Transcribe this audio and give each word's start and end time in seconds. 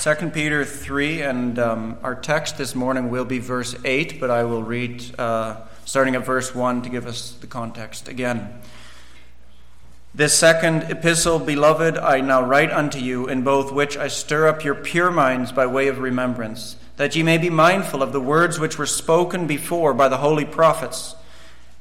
2 0.00 0.30
Peter 0.30 0.64
3, 0.64 1.20
and 1.20 1.58
um, 1.58 1.98
our 2.02 2.14
text 2.14 2.56
this 2.56 2.74
morning 2.74 3.10
will 3.10 3.26
be 3.26 3.38
verse 3.38 3.76
8, 3.84 4.18
but 4.18 4.30
I 4.30 4.44
will 4.44 4.62
read 4.62 5.04
uh, 5.20 5.58
starting 5.84 6.14
at 6.14 6.24
verse 6.24 6.54
1 6.54 6.80
to 6.84 6.88
give 6.88 7.06
us 7.06 7.32
the 7.32 7.46
context 7.46 8.08
again. 8.08 8.62
This 10.14 10.32
second 10.32 10.84
epistle, 10.84 11.38
beloved, 11.38 11.98
I 11.98 12.22
now 12.22 12.42
write 12.42 12.70
unto 12.70 12.98
you, 12.98 13.28
in 13.28 13.44
both 13.44 13.72
which 13.72 13.98
I 13.98 14.08
stir 14.08 14.48
up 14.48 14.64
your 14.64 14.74
pure 14.74 15.10
minds 15.10 15.52
by 15.52 15.66
way 15.66 15.86
of 15.88 15.98
remembrance, 15.98 16.76
that 16.96 17.14
ye 17.14 17.22
may 17.22 17.36
be 17.36 17.50
mindful 17.50 18.02
of 18.02 18.14
the 18.14 18.22
words 18.22 18.58
which 18.58 18.78
were 18.78 18.86
spoken 18.86 19.46
before 19.46 19.92
by 19.92 20.08
the 20.08 20.16
holy 20.16 20.46
prophets, 20.46 21.14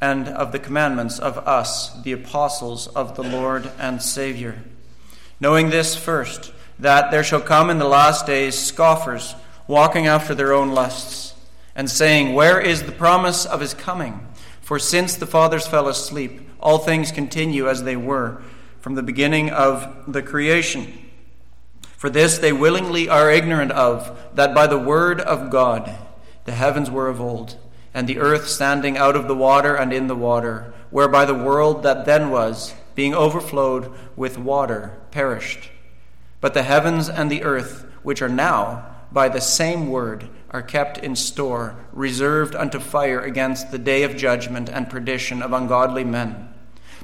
and 0.01 0.27
of 0.27 0.51
the 0.51 0.59
commandments 0.59 1.19
of 1.19 1.37
us, 1.47 1.97
the 2.01 2.11
apostles 2.11 2.87
of 2.87 3.15
the 3.15 3.23
Lord 3.23 3.71
and 3.79 4.01
Saviour. 4.01 4.55
Knowing 5.39 5.69
this 5.69 5.95
first, 5.95 6.51
that 6.79 7.11
there 7.11 7.23
shall 7.23 7.41
come 7.41 7.69
in 7.69 7.77
the 7.77 7.87
last 7.87 8.25
days 8.25 8.57
scoffers, 8.57 9.35
walking 9.67 10.07
after 10.07 10.33
their 10.33 10.53
own 10.53 10.71
lusts, 10.71 11.35
and 11.75 11.89
saying, 11.89 12.33
Where 12.33 12.59
is 12.59 12.83
the 12.83 12.91
promise 12.91 13.45
of 13.45 13.59
his 13.59 13.73
coming? 13.73 14.27
For 14.61 14.79
since 14.79 15.15
the 15.15 15.27
fathers 15.27 15.67
fell 15.67 15.87
asleep, 15.87 16.49
all 16.59 16.77
things 16.77 17.11
continue 17.11 17.67
as 17.67 17.83
they 17.83 17.95
were 17.95 18.41
from 18.79 18.95
the 18.95 19.03
beginning 19.03 19.49
of 19.49 20.03
the 20.07 20.21
creation. 20.21 21.05
For 21.97 22.09
this 22.09 22.37
they 22.37 22.53
willingly 22.53 23.09
are 23.09 23.29
ignorant 23.29 23.71
of, 23.71 24.17
that 24.35 24.55
by 24.55 24.67
the 24.67 24.79
word 24.79 25.19
of 25.19 25.49
God 25.49 25.93
the 26.45 26.53
heavens 26.53 26.89
were 26.89 27.09
of 27.09 27.19
old, 27.19 27.57
and 27.93 28.07
the 28.07 28.19
earth 28.19 28.47
standing 28.47 28.97
out 28.97 29.17
of 29.17 29.27
the 29.27 29.35
water 29.35 29.75
and 29.75 29.91
in 29.91 30.07
the 30.07 30.15
water, 30.15 30.73
whereby 30.91 31.25
the 31.25 31.33
world 31.33 31.83
that 31.83 32.05
then 32.05 32.29
was, 32.29 32.73
being 32.95 33.13
overflowed 33.13 33.91
with 34.15 34.37
water, 34.37 34.97
perished 35.11 35.69
but 36.41 36.53
the 36.53 36.63
heavens 36.63 37.09
and 37.09 37.29
the 37.29 37.43
earth, 37.43 37.85
which 38.03 38.21
are 38.21 38.29
now, 38.29 38.85
by 39.11 39.27
the 39.27 39.41
same 39.41 39.89
word, 39.89 40.29
are 40.51 40.61
kept 40.61 40.97
in 40.97 41.15
store, 41.15 41.75
reserved 41.91 42.55
unto 42.55 42.79
fire 42.79 43.19
against 43.19 43.71
the 43.71 43.77
day 43.77 44.03
of 44.03 44.15
judgment 44.15 44.69
and 44.69 44.89
perdition 44.89 45.41
of 45.41 45.53
ungodly 45.53 46.03
men. 46.03 46.49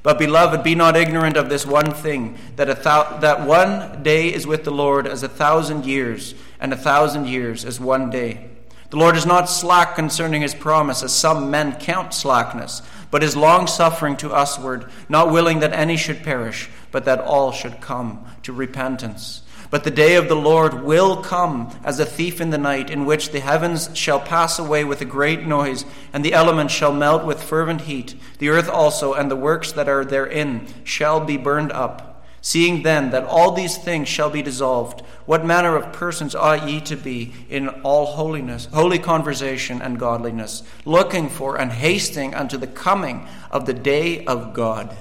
But, 0.04 0.20
beloved, 0.20 0.64
be 0.64 0.76
not 0.76 0.96
ignorant 0.96 1.36
of 1.36 1.50
this 1.50 1.66
one 1.66 1.92
thing 1.92 2.38
that, 2.58 2.70
a 2.70 2.76
thou- 2.76 3.18
that 3.20 3.42
one 3.42 4.04
day 4.04 4.32
is 4.32 4.46
with 4.46 4.64
the 4.64 4.72
Lord 4.72 5.08
as 5.08 5.24
a 5.24 5.28
thousand 5.28 5.86
years, 5.86 6.36
and 6.60 6.72
a 6.72 6.78
thousand 6.78 7.28
years 7.28 7.66
as 7.66 7.80
one 7.80 8.12
day. 8.12 8.50
The 8.92 8.98
Lord 8.98 9.18
is 9.18 9.26
not 9.26 9.50
slack 9.50 9.96
concerning 9.96 10.44
his 10.44 10.54
promise, 10.54 11.02
as 11.02 11.12
some 11.12 11.50
men 11.50 11.76
count 11.80 12.14
slackness, 12.14 12.84
but 13.10 13.24
is 13.24 13.36
longsuffering 13.36 14.16
to 14.18 14.30
usward, 14.30 14.86
not 15.10 15.32
willing 15.32 15.60
that 15.60 15.74
any 15.74 15.98
should 15.98 16.24
perish, 16.24 16.70
but 16.96 17.04
that 17.04 17.20
all 17.20 17.52
should 17.52 17.82
come 17.82 18.26
to 18.42 18.54
repentance. 18.54 19.42
But 19.70 19.84
the 19.84 19.92
day 19.92 20.16
of 20.16 20.30
the 20.30 20.36
Lord 20.36 20.86
will 20.86 21.18
come 21.18 21.78
as 21.84 22.00
a 22.00 22.06
thief 22.06 22.40
in 22.40 22.52
the 22.52 22.58
night, 22.58 22.90
in 22.90 23.04
which 23.04 23.32
the 23.32 23.42
heavens 23.42 23.90
shall 23.94 24.22
pass 24.22 24.60
away 24.60 24.86
with 24.86 25.02
a 25.02 25.06
great 25.06 25.46
noise, 25.46 25.84
and 26.14 26.24
the 26.24 26.32
elements 26.32 26.74
shall 26.74 26.94
melt 26.94 27.26
with 27.26 27.44
fervent 27.44 27.82
heat. 27.82 28.16
The 28.38 28.48
earth 28.48 28.70
also 28.70 29.14
and 29.14 29.30
the 29.30 29.36
works 29.36 29.74
that 29.74 29.90
are 29.90 30.06
therein 30.06 30.68
shall 30.86 31.20
be 31.20 31.36
burned 31.36 31.74
up. 31.74 32.26
Seeing 32.40 32.84
then 32.84 33.10
that 33.10 33.26
all 33.26 33.52
these 33.52 33.78
things 33.78 34.08
shall 34.08 34.30
be 34.30 34.42
dissolved, 34.42 35.02
what 35.26 35.44
manner 35.44 35.76
of 35.76 35.92
persons 35.92 36.34
ought 36.34 36.70
ye 36.70 36.80
to 36.80 36.96
be 36.96 37.34
in 37.50 37.68
all 37.84 38.06
holiness, 38.06 38.70
holy 38.72 39.00
conversation 39.00 39.82
and 39.82 40.00
godliness, 40.00 40.64
looking 40.86 41.28
for 41.28 41.60
and 41.60 41.74
hasting 41.74 42.34
unto 42.34 42.56
the 42.56 42.68
coming 42.68 43.28
of 43.52 43.66
the 43.66 43.74
day 43.74 44.24
of 44.24 44.54
God, 44.54 44.96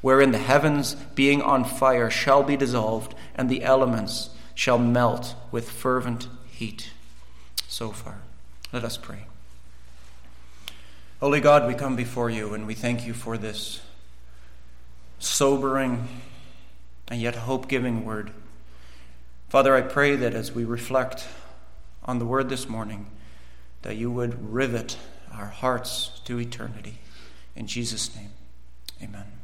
wherein 0.00 0.32
the 0.32 0.38
heavens 0.38 0.94
being 1.14 1.42
on 1.42 1.64
fire 1.64 2.10
shall 2.10 2.42
be 2.42 2.56
dissolved, 2.56 3.14
and 3.34 3.48
the 3.48 3.62
elements 3.62 4.30
shall 4.54 4.78
melt 4.78 5.34
with 5.50 5.70
fervent 5.70 6.28
heat. 6.50 6.90
So 7.68 7.90
far. 7.90 8.18
Let 8.72 8.84
us 8.84 8.96
pray. 8.96 9.26
Holy 11.20 11.40
God, 11.40 11.66
we 11.66 11.74
come 11.74 11.96
before 11.96 12.28
you 12.28 12.52
and 12.52 12.66
we 12.66 12.74
thank 12.74 13.06
you 13.06 13.14
for 13.14 13.38
this 13.38 13.80
sobering 15.18 16.08
and 17.08 17.20
yet 17.20 17.34
hope 17.36 17.68
giving 17.68 18.04
word. 18.04 18.32
Father, 19.48 19.74
I 19.74 19.80
pray 19.80 20.16
that 20.16 20.34
as 20.34 20.52
we 20.52 20.64
reflect 20.64 21.26
on 22.04 22.18
the 22.18 22.26
word 22.26 22.48
this 22.48 22.68
morning, 22.68 23.06
that 23.82 23.96
you 23.96 24.10
would 24.10 24.52
rivet 24.52 24.96
our 25.32 25.46
hearts 25.46 26.20
to 26.24 26.38
eternity. 26.38 26.98
In 27.54 27.66
Jesus' 27.66 28.14
name, 28.14 28.30
amen. 29.02 29.35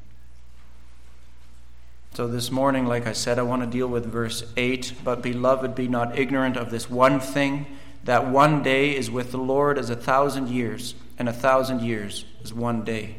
So, 2.15 2.29
this 2.29 2.51
morning, 2.51 2.85
like 2.85 3.07
I 3.07 3.15
said, 3.15 3.39
I 3.39 3.43
want 3.43 3.63
to 3.63 3.67
deal 3.67 3.87
with 3.87 4.05
verse 4.05 4.45
8. 4.59 4.97
But, 5.03 5.23
beloved, 5.23 5.75
be 5.75 5.89
not 5.89 6.19
ignorant 6.19 6.59
of 6.59 6.71
this 6.71 6.91
one 6.91 7.21
thing 7.21 7.65
that 8.05 8.29
one 8.29 8.63
day 8.63 8.95
is 8.95 9.11
with 9.11 9.31
the 9.31 9.39
Lord 9.39 9.79
as 9.79 9.89
a 9.89 9.97
thousand 9.97 10.51
years, 10.51 10.95
and 11.19 11.27
a 11.27 11.33
thousand 11.33 11.81
years 11.81 12.27
is 12.43 12.53
one 12.53 12.85
day. 12.85 13.17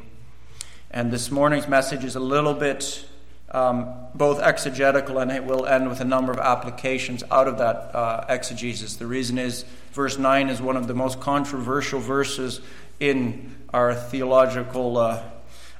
And 0.92 1.12
this 1.12 1.32
morning's 1.32 1.68
message 1.68 2.04
is 2.04 2.16
a 2.16 2.20
little 2.20 2.54
bit 2.54 3.04
um, 3.50 3.92
both 4.14 4.40
exegetical 4.40 5.20
and 5.20 5.32
it 5.32 5.44
will 5.44 5.66
end 5.66 5.88
with 5.88 6.00
a 6.00 6.06
number 6.06 6.32
of 6.32 6.40
applications 6.40 7.24
out 7.32 7.48
of 7.48 7.58
that 7.60 7.96
uh, 7.96 8.26
exegesis. 8.30 8.96
The 8.96 9.06
reason 9.08 9.38
is 9.38 9.64
verse 9.92 10.18
9 10.18 10.50
is 10.50 10.62
one 10.62 10.78
of 10.78 10.88
the 10.88 10.96
most 10.96 11.20
controversial 11.20 12.00
verses 12.00 12.62
in 13.00 13.56
our 13.74 13.94
theological 13.94 14.98
uh, 14.98 15.24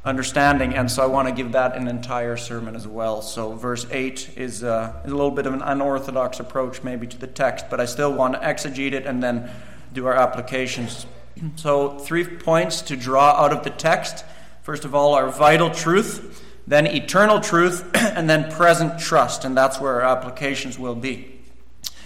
understanding, 0.06 0.74
and 0.74 0.92
so 0.92 1.04
I 1.04 1.06
want 1.06 1.28
to 1.28 1.34
give 1.34 1.54
that 1.54 1.76
an 1.76 1.88
entire 1.88 2.38
sermon 2.38 2.76
as 2.76 2.88
well. 2.88 3.22
So, 3.22 3.54
verse 3.54 3.86
8 3.90 4.34
is, 4.36 4.64
uh, 4.64 5.02
is 5.06 5.12
a 5.12 5.16
little 5.16 5.32
bit 5.32 5.46
of 5.46 5.54
an 5.54 5.62
unorthodox 5.62 6.40
approach, 6.40 6.84
maybe, 6.84 7.08
to 7.08 7.18
the 7.18 7.28
text, 7.28 7.66
but 7.70 7.80
I 7.80 7.86
still 7.86 8.12
want 8.12 8.34
to 8.34 8.40
exegete 8.40 8.94
it 8.94 9.06
and 9.06 9.24
then 9.24 9.50
do 9.94 10.06
our 10.06 10.16
applications. 10.16 11.06
So, 11.56 11.98
three 12.00 12.26
points 12.26 12.82
to 12.84 12.98
draw 12.98 13.32
out 13.32 13.54
of 13.54 13.64
the 13.64 13.70
text. 13.70 14.26
First 14.62 14.86
of 14.86 14.94
all, 14.94 15.14
our 15.14 15.30
vital 15.30 15.70
truth 15.70 16.42
then 16.68 16.88
eternal 16.88 17.40
truth, 17.40 17.90
and 17.96 18.30
then 18.30 18.52
present 18.52 19.00
trust. 19.00 19.46
And 19.46 19.56
that's 19.56 19.80
where 19.80 20.02
our 20.02 20.18
applications 20.18 20.80
will 20.80 20.96
be. 20.96 21.40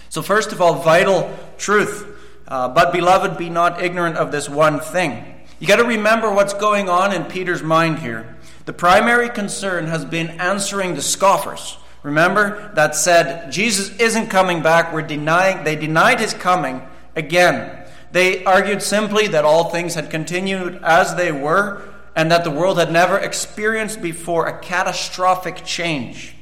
So, 0.08 0.22
first 0.22 0.52
of 0.52 0.60
all, 0.60 0.74
vital 0.74 1.36
truth. 1.58 2.14
Uh, 2.46 2.68
but, 2.68 2.92
beloved, 2.92 3.36
be 3.36 3.50
not 3.50 3.82
ignorant 3.82 4.16
of 4.16 4.32
this 4.32 4.48
one 4.48 4.80
thing. 4.80 5.37
You 5.58 5.66
got 5.66 5.76
to 5.76 5.84
remember 5.84 6.32
what's 6.32 6.54
going 6.54 6.88
on 6.88 7.12
in 7.12 7.24
Peter's 7.24 7.62
mind 7.62 7.98
here. 7.98 8.36
The 8.64 8.72
primary 8.72 9.28
concern 9.28 9.86
has 9.86 10.04
been 10.04 10.40
answering 10.40 10.94
the 10.94 11.02
scoffers. 11.02 11.78
Remember 12.04 12.70
that 12.74 12.94
said 12.94 13.50
Jesus 13.50 13.90
isn't 13.98 14.28
coming 14.28 14.62
back. 14.62 14.92
We're 14.92 15.02
denying. 15.02 15.64
They 15.64 15.74
denied 15.74 16.20
his 16.20 16.32
coming 16.32 16.82
again. 17.16 17.86
They 18.12 18.44
argued 18.44 18.82
simply 18.82 19.26
that 19.28 19.44
all 19.44 19.70
things 19.70 19.94
had 19.94 20.10
continued 20.10 20.80
as 20.82 21.16
they 21.16 21.32
were, 21.32 21.82
and 22.14 22.30
that 22.30 22.44
the 22.44 22.50
world 22.50 22.78
had 22.78 22.92
never 22.92 23.18
experienced 23.18 24.00
before 24.00 24.46
a 24.46 24.58
catastrophic 24.60 25.64
change. 25.64 26.36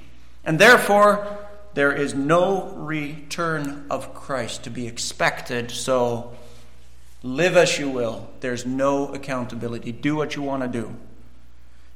And 0.44 0.58
therefore, 0.58 1.38
there 1.74 1.92
is 1.92 2.14
no 2.14 2.68
return 2.76 3.86
of 3.90 4.14
Christ 4.14 4.64
to 4.64 4.70
be 4.70 4.86
expected. 4.86 5.70
So, 5.70 6.35
live 7.26 7.56
as 7.56 7.78
you 7.78 7.90
will. 7.90 8.28
There's 8.40 8.64
no 8.64 9.08
accountability. 9.08 9.92
Do 9.92 10.16
what 10.16 10.36
you 10.36 10.42
want 10.42 10.62
to 10.62 10.68
do. 10.68 10.94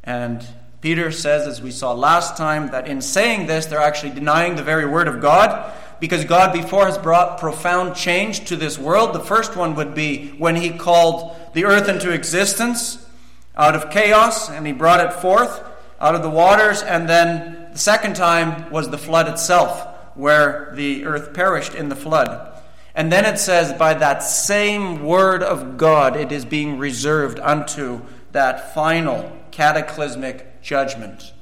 And 0.03 0.47
Peter 0.81 1.11
says, 1.13 1.47
as 1.47 1.63
we 1.63 1.71
saw 1.71 1.93
last 1.93 2.37
time, 2.37 2.71
that 2.71 2.89
in 2.89 3.01
saying 3.01 3.47
this, 3.47 3.67
they're 3.67 3.81
actually 3.81 4.11
denying 4.11 4.57
the 4.57 4.63
very 4.63 4.87
word 4.87 5.09
of 5.09 5.21
God 5.21 5.73
because 6.01 6.25
God 6.25 6.53
before 6.53 6.87
has 6.87 6.97
brought 6.97 7.39
profound 7.39 7.95
change 7.95 8.47
to 8.47 8.57
this 8.57 8.79
world. 8.79 9.15
The 9.15 9.21
first 9.21 9.57
one 9.57 9.75
would 9.75 9.95
be 9.95 10.31
when 10.31 10.57
he 10.57 10.71
called 10.71 11.37
the 11.53 11.67
earth 11.67 11.89
into 11.89 12.11
existence 12.11 13.07
out 13.55 13.75
of 13.75 13.91
chaos, 13.91 14.49
and 14.49 14.67
he 14.67 14.73
brought 14.73 15.05
it 15.05 15.13
forth 15.13 15.63
out 16.01 16.15
of 16.15 16.23
the 16.23 16.31
waters. 16.31 16.83
And 16.83 17.07
then 17.09 17.69
the 17.73 17.79
second 17.79 18.17
time 18.17 18.71
was 18.71 18.89
the 18.89 18.97
flood 18.97 19.29
itself, 19.29 19.87
where 20.17 20.73
the 20.75 21.05
earth 21.05 21.35
perished 21.35 21.75
in 21.75 21.91
the 21.91 21.97
flood. 21.97 22.50
And 22.95 23.13
then 23.13 23.25
it 23.25 23.39
says, 23.39 23.73
by 23.73 23.95
that 23.95 24.23
same 24.23 25.05
word 25.05 25.43
of 25.43 25.77
God, 25.77 26.17
it 26.17 26.33
is 26.33 26.45
being 26.45 26.79
reserved 26.79 27.39
unto 27.39 28.03
that 28.33 28.75
final 28.75 29.31
cataclysmic 29.51 30.63
judgment. 30.63 31.33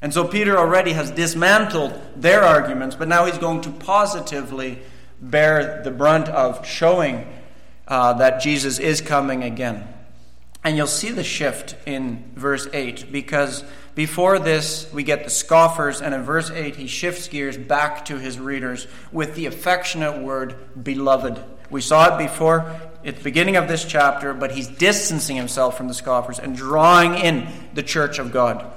And 0.00 0.12
so 0.12 0.26
Peter 0.26 0.58
already 0.58 0.92
has 0.92 1.10
dismantled 1.10 1.98
their 2.16 2.42
arguments, 2.42 2.96
but 2.96 3.08
now 3.08 3.24
he's 3.24 3.38
going 3.38 3.60
to 3.62 3.70
positively 3.70 4.80
bear 5.20 5.82
the 5.82 5.92
brunt 5.92 6.28
of 6.28 6.66
showing 6.66 7.26
uh, 7.86 8.12
that 8.14 8.40
Jesus 8.40 8.78
is 8.78 9.00
coming 9.00 9.44
again. 9.44 9.88
And 10.64 10.76
you'll 10.76 10.86
see 10.86 11.10
the 11.10 11.24
shift 11.24 11.76
in 11.86 12.30
verse 12.34 12.68
8 12.72 13.10
because 13.12 13.64
before 13.94 14.38
this 14.38 14.90
we 14.92 15.02
get 15.02 15.24
the 15.24 15.30
scoffers, 15.30 16.00
and 16.00 16.14
in 16.14 16.22
verse 16.22 16.50
8 16.50 16.76
he 16.76 16.86
shifts 16.86 17.28
gears 17.28 17.56
back 17.56 18.04
to 18.06 18.18
his 18.18 18.38
readers 18.38 18.86
with 19.10 19.34
the 19.34 19.46
affectionate 19.46 20.22
word 20.22 20.56
beloved. 20.82 21.42
We 21.70 21.80
saw 21.80 22.14
it 22.14 22.18
before 22.18 22.70
at 23.04 23.16
the 23.16 23.22
beginning 23.22 23.56
of 23.56 23.68
this 23.68 23.84
chapter, 23.84 24.32
but 24.34 24.52
he's 24.52 24.68
distancing 24.68 25.36
himself 25.36 25.76
from 25.76 25.88
the 25.88 25.94
scoffers 25.94 26.38
and 26.38 26.56
drawing 26.56 27.14
in 27.14 27.48
the 27.74 27.82
church 27.82 28.18
of 28.18 28.32
God. 28.32 28.70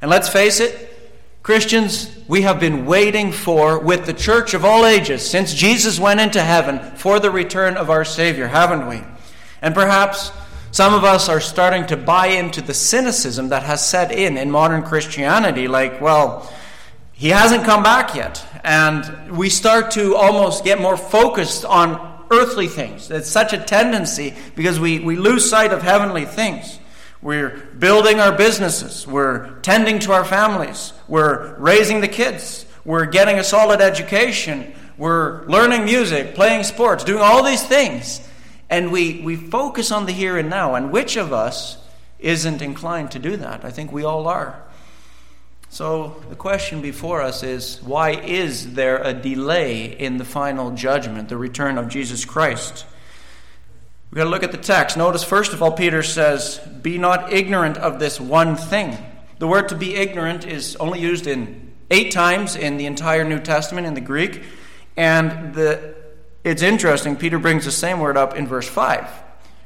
And 0.00 0.10
let's 0.10 0.28
face 0.28 0.60
it, 0.60 0.94
Christians, 1.42 2.14
we 2.28 2.42
have 2.42 2.60
been 2.60 2.84
waiting 2.86 3.32
for, 3.32 3.78
with 3.78 4.06
the 4.06 4.12
church 4.12 4.54
of 4.54 4.64
all 4.64 4.84
ages, 4.84 5.28
since 5.28 5.54
Jesus 5.54 5.98
went 5.98 6.20
into 6.20 6.42
heaven, 6.42 6.78
for 6.96 7.18
the 7.20 7.30
return 7.30 7.76
of 7.76 7.90
our 7.90 8.04
Savior, 8.04 8.48
haven't 8.48 8.86
we? 8.86 9.02
And 9.62 9.74
perhaps 9.74 10.30
some 10.78 10.94
of 10.94 11.02
us 11.02 11.28
are 11.28 11.40
starting 11.40 11.84
to 11.84 11.96
buy 11.96 12.28
into 12.28 12.62
the 12.62 12.72
cynicism 12.72 13.48
that 13.48 13.64
has 13.64 13.84
set 13.84 14.12
in 14.12 14.36
in 14.38 14.48
modern 14.48 14.80
Christianity, 14.80 15.66
like, 15.66 16.00
well, 16.00 16.48
he 17.10 17.30
hasn't 17.30 17.64
come 17.64 17.82
back 17.82 18.14
yet. 18.14 18.46
And 18.62 19.36
we 19.36 19.50
start 19.50 19.90
to 19.94 20.14
almost 20.14 20.62
get 20.62 20.80
more 20.80 20.96
focused 20.96 21.64
on 21.64 22.24
earthly 22.30 22.68
things. 22.68 23.10
It's 23.10 23.28
such 23.28 23.52
a 23.52 23.58
tendency 23.58 24.36
because 24.54 24.78
we, 24.78 25.00
we 25.00 25.16
lose 25.16 25.50
sight 25.50 25.72
of 25.72 25.82
heavenly 25.82 26.26
things. 26.26 26.78
We're 27.20 27.56
building 27.76 28.20
our 28.20 28.30
businesses. 28.30 29.04
We're 29.04 29.58
tending 29.62 29.98
to 30.06 30.12
our 30.12 30.24
families. 30.24 30.92
We're 31.08 31.56
raising 31.56 32.02
the 32.02 32.06
kids. 32.06 32.66
We're 32.84 33.06
getting 33.06 33.40
a 33.40 33.42
solid 33.42 33.80
education. 33.80 34.72
We're 34.96 35.44
learning 35.46 35.86
music, 35.86 36.36
playing 36.36 36.62
sports, 36.62 37.02
doing 37.02 37.20
all 37.20 37.42
these 37.42 37.64
things. 37.64 38.20
And 38.70 38.92
we, 38.92 39.20
we 39.20 39.36
focus 39.36 39.90
on 39.90 40.06
the 40.06 40.12
here 40.12 40.36
and 40.36 40.50
now. 40.50 40.74
And 40.74 40.92
which 40.92 41.16
of 41.16 41.32
us 41.32 41.78
isn't 42.18 42.62
inclined 42.62 43.10
to 43.12 43.18
do 43.18 43.36
that? 43.36 43.64
I 43.64 43.70
think 43.70 43.92
we 43.92 44.04
all 44.04 44.28
are. 44.28 44.62
So 45.70 46.22
the 46.28 46.36
question 46.36 46.80
before 46.80 47.20
us 47.20 47.42
is 47.42 47.82
why 47.82 48.12
is 48.12 48.74
there 48.74 49.02
a 49.02 49.12
delay 49.12 49.84
in 49.84 50.16
the 50.16 50.24
final 50.24 50.70
judgment, 50.70 51.28
the 51.28 51.36
return 51.36 51.76
of 51.76 51.88
Jesus 51.88 52.24
Christ? 52.24 52.86
We've 54.10 54.16
got 54.16 54.24
to 54.24 54.30
look 54.30 54.42
at 54.42 54.52
the 54.52 54.58
text. 54.58 54.96
Notice, 54.96 55.22
first 55.22 55.52
of 55.52 55.62
all, 55.62 55.72
Peter 55.72 56.02
says, 56.02 56.58
Be 56.58 56.96
not 56.96 57.32
ignorant 57.32 57.76
of 57.76 57.98
this 57.98 58.18
one 58.18 58.56
thing. 58.56 58.96
The 59.38 59.46
word 59.46 59.68
to 59.68 59.76
be 59.76 59.94
ignorant 59.96 60.46
is 60.46 60.76
only 60.76 61.00
used 61.00 61.26
in 61.26 61.72
eight 61.90 62.10
times 62.12 62.56
in 62.56 62.78
the 62.78 62.86
entire 62.86 63.24
New 63.24 63.38
Testament 63.38 63.86
in 63.86 63.92
the 63.92 64.00
Greek. 64.00 64.42
And 64.96 65.54
the, 65.54 65.94
it's 66.44 66.62
interesting, 66.62 67.16
Peter 67.16 67.38
brings 67.38 67.64
the 67.64 67.72
same 67.72 68.00
word 68.00 68.16
up 68.16 68.36
in 68.36 68.46
verse 68.46 68.68
5. 68.68 69.08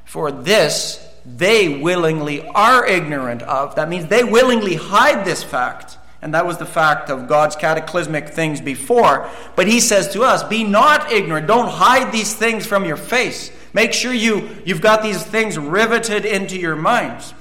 For 0.04 0.32
this 0.32 1.08
they 1.24 1.80
willingly 1.80 2.46
are 2.48 2.84
ignorant 2.86 3.42
of. 3.42 3.76
That 3.76 3.88
means 3.88 4.06
they 4.06 4.24
willingly 4.24 4.74
hide 4.74 5.24
this 5.24 5.42
fact. 5.42 5.98
And 6.20 6.34
that 6.34 6.46
was 6.46 6.58
the 6.58 6.66
fact 6.66 7.10
of 7.10 7.28
God's 7.28 7.56
cataclysmic 7.56 8.28
things 8.28 8.60
before. 8.60 9.28
But 9.56 9.66
he 9.66 9.80
says 9.80 10.12
to 10.12 10.22
us, 10.22 10.42
Be 10.44 10.62
not 10.62 11.10
ignorant. 11.10 11.48
Don't 11.48 11.68
hide 11.68 12.12
these 12.12 12.34
things 12.34 12.64
from 12.64 12.84
your 12.84 12.96
face. 12.96 13.50
Make 13.72 13.92
sure 13.92 14.12
you, 14.12 14.48
you've 14.64 14.80
got 14.80 15.02
these 15.02 15.22
things 15.22 15.58
riveted 15.58 16.24
into 16.24 16.58
your 16.58 16.76
minds. 16.76 17.34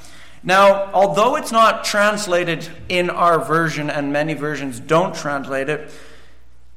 Now, 0.43 0.89
although 0.93 1.35
it's 1.35 1.51
not 1.51 1.83
translated 1.83 2.67
in 2.89 3.11
our 3.11 3.43
version, 3.43 3.91
and 3.91 4.11
many 4.11 4.33
versions 4.33 4.79
don't 4.79 5.13
translate 5.13 5.69
it, 5.69 5.91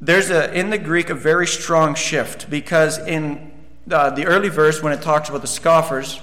there's 0.05 0.31
a, 0.31 0.53
in 0.53 0.71
the 0.71 0.79
Greek 0.79 1.09
a 1.09 1.15
very 1.15 1.47
strong 1.47 1.95
shift 1.95 2.51
because 2.51 2.99
in 2.99 3.51
uh, 3.91 4.11
the 4.11 4.27
early 4.27 4.51
verse, 4.51 4.83
when 4.83 4.93
it 4.93 5.01
talks 5.01 5.29
about 5.29 5.41
the 5.41 5.47
scoffers, 5.47 6.21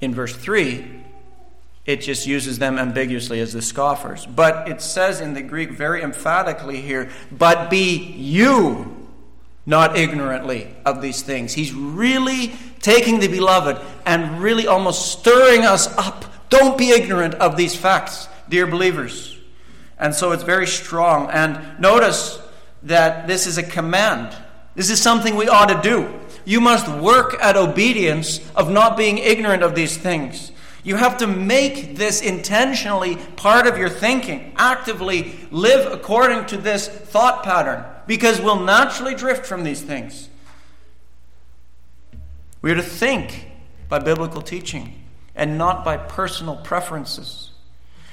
in 0.00 0.14
verse 0.14 0.34
3, 0.34 1.02
it 1.84 2.00
just 2.00 2.26
uses 2.26 2.58
them 2.58 2.78
ambiguously 2.78 3.40
as 3.40 3.52
the 3.52 3.60
scoffers. 3.60 4.24
But 4.24 4.68
it 4.68 4.80
says 4.80 5.20
in 5.20 5.34
the 5.34 5.42
Greek 5.42 5.72
very 5.72 6.02
emphatically 6.02 6.80
here, 6.80 7.10
but 7.30 7.68
be 7.68 7.96
you 7.96 9.08
not 9.66 9.96
ignorantly 9.96 10.74
of 10.86 11.02
these 11.02 11.22
things. 11.22 11.52
He's 11.52 11.72
really 11.74 12.54
taking 12.80 13.20
the 13.20 13.28
beloved 13.28 13.80
and 14.06 14.42
really 14.42 14.66
almost 14.66 15.12
stirring 15.12 15.66
us 15.66 15.86
up. 15.98 16.24
Don't 16.48 16.78
be 16.78 16.90
ignorant 16.90 17.34
of 17.34 17.56
these 17.56 17.76
facts, 17.76 18.28
dear 18.48 18.66
believers. 18.66 19.39
And 20.00 20.14
so 20.14 20.32
it's 20.32 20.42
very 20.42 20.66
strong. 20.66 21.30
And 21.30 21.78
notice 21.78 22.40
that 22.82 23.28
this 23.28 23.46
is 23.46 23.58
a 23.58 23.62
command. 23.62 24.34
This 24.74 24.90
is 24.90 25.00
something 25.00 25.36
we 25.36 25.46
ought 25.46 25.68
to 25.68 25.80
do. 25.88 26.18
You 26.44 26.60
must 26.60 26.88
work 26.88 27.36
at 27.40 27.56
obedience 27.56 28.40
of 28.56 28.70
not 28.70 28.96
being 28.96 29.18
ignorant 29.18 29.62
of 29.62 29.74
these 29.74 29.96
things. 29.96 30.52
You 30.82 30.96
have 30.96 31.18
to 31.18 31.26
make 31.26 31.96
this 31.96 32.22
intentionally 32.22 33.16
part 33.36 33.66
of 33.66 33.76
your 33.76 33.90
thinking. 33.90 34.54
Actively 34.56 35.38
live 35.50 35.92
according 35.92 36.46
to 36.46 36.56
this 36.56 36.88
thought 36.88 37.42
pattern 37.42 37.84
because 38.06 38.40
we'll 38.40 38.60
naturally 38.60 39.14
drift 39.14 39.44
from 39.44 39.62
these 39.64 39.82
things. 39.82 40.30
We 42.62 42.72
are 42.72 42.76
to 42.76 42.82
think 42.82 43.50
by 43.90 43.98
biblical 43.98 44.40
teaching 44.40 45.04
and 45.34 45.58
not 45.58 45.84
by 45.84 45.98
personal 45.98 46.56
preferences. 46.56 47.49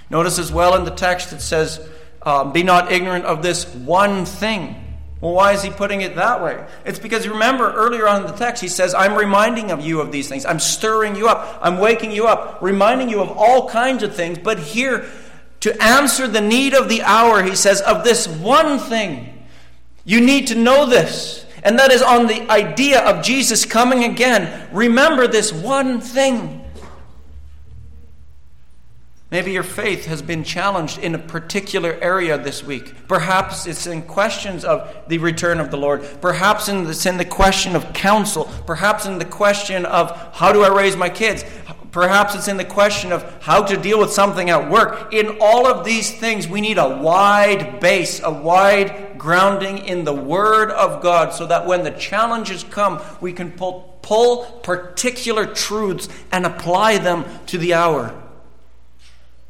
Notice 0.10 0.40
as 0.40 0.52
well 0.52 0.76
in 0.76 0.86
the 0.86 0.92
text 0.92 1.34
it 1.34 1.42
says, 1.42 1.86
um, 2.22 2.52
Be 2.52 2.64
not 2.64 2.92
ignorant 2.92 3.26
of 3.26 3.42
this 3.42 3.66
one 3.74 4.26
thing. 4.26 4.84
Well, 5.20 5.34
why 5.34 5.54
is 5.54 5.64
he 5.64 5.72
putting 5.72 6.02
it 6.02 6.16
that 6.16 6.44
way? 6.44 6.64
It's 6.86 7.00
because 7.00 7.28
remember 7.28 7.74
earlier 7.74 8.08
on 8.08 8.22
in 8.22 8.28
the 8.28 8.38
text, 8.38 8.62
he 8.62 8.68
says, 8.68 8.94
I'm 8.94 9.16
reminding 9.16 9.72
of 9.72 9.82
you 9.82 10.00
of 10.00 10.12
these 10.12 10.30
things. 10.30 10.46
I'm 10.46 10.60
stirring 10.60 11.16
you 11.16 11.28
up. 11.28 11.58
I'm 11.60 11.80
waking 11.80 12.12
you 12.12 12.28
up, 12.28 12.62
reminding 12.62 13.10
you 13.10 13.22
of 13.22 13.32
all 13.36 13.68
kinds 13.68 14.04
of 14.04 14.16
things. 14.16 14.38
But 14.38 14.60
here, 14.60 15.10
to 15.62 15.84
answer 15.84 16.28
the 16.28 16.42
need 16.42 16.76
of 16.76 16.88
the 16.88 17.02
hour, 17.02 17.42
he 17.42 17.56
says, 17.56 17.82
of 17.82 18.04
this 18.04 18.28
one 18.28 18.78
thing. 18.78 19.46
You 20.06 20.22
need 20.22 20.48
to 20.48 20.56
know 20.56 20.86
this. 20.86 21.46
And 21.64 21.80
that 21.80 21.92
is 21.92 22.04
on 22.04 22.28
the 22.28 22.50
idea 22.52 23.02
of 23.02 23.24
Jesus 23.26 23.66
coming 23.66 24.04
again. 24.04 24.70
Remember 24.72 25.28
this 25.28 25.52
one 25.52 26.00
thing. 26.00 26.64
Maybe 29.30 29.52
your 29.52 29.64
faith 29.64 30.06
has 30.06 30.22
been 30.22 30.46
challenged 30.46 31.00
in 31.00 31.14
a 31.14 31.20
particular 31.20 31.98
area 32.02 32.38
this 32.38 32.64
week. 32.64 32.94
Perhaps 33.10 33.68
it's 33.68 33.86
in 33.86 34.04
questions 34.04 34.64
of 34.64 34.90
the 35.10 35.18
return 35.18 35.60
of 35.60 35.70
the 35.70 35.76
Lord. 35.76 36.08
Perhaps 36.22 36.70
it's 36.70 37.06
in 37.06 37.18
the 37.18 37.26
question 37.26 37.76
of 37.76 37.92
counsel. 37.92 38.46
Perhaps 38.66 39.06
in 39.06 39.20
the 39.20 39.26
question 39.26 39.86
of 39.86 40.12
how 40.34 40.54
do 40.54 40.64
I 40.64 40.74
raise 40.74 40.96
my 40.96 41.10
kids. 41.10 41.44
Perhaps 41.92 42.36
it's 42.36 42.48
in 42.48 42.56
the 42.56 42.64
question 42.64 43.12
of 43.12 43.24
how 43.44 43.64
to 43.64 43.76
deal 43.76 44.00
with 44.00 44.12
something 44.12 44.50
at 44.50 44.72
work. 44.72 45.14
In 45.14 45.40
all 45.42 45.68
of 45.68 45.84
these 45.84 46.10
things, 46.10 46.48
we 46.48 46.62
need 46.62 46.78
a 46.78 46.98
wide 46.98 47.82
base, 47.82 48.22
a 48.24 48.32
wide 48.32 49.18
grounding 49.18 49.80
in 49.80 50.06
the 50.06 50.14
Word 50.14 50.72
of 50.72 51.04
God 51.04 51.34
so 51.34 51.46
that 51.48 51.66
when 51.66 51.84
the 51.84 51.92
challenges 51.92 52.64
come, 52.64 53.02
we 53.20 53.34
can 53.34 53.52
pull, 53.52 53.98
pull 54.02 54.46
particular 54.64 55.46
truths 55.46 56.08
and 56.32 56.46
apply 56.46 57.00
them 57.00 57.26
to 57.48 57.58
the 57.58 57.74
hour. 57.74 58.24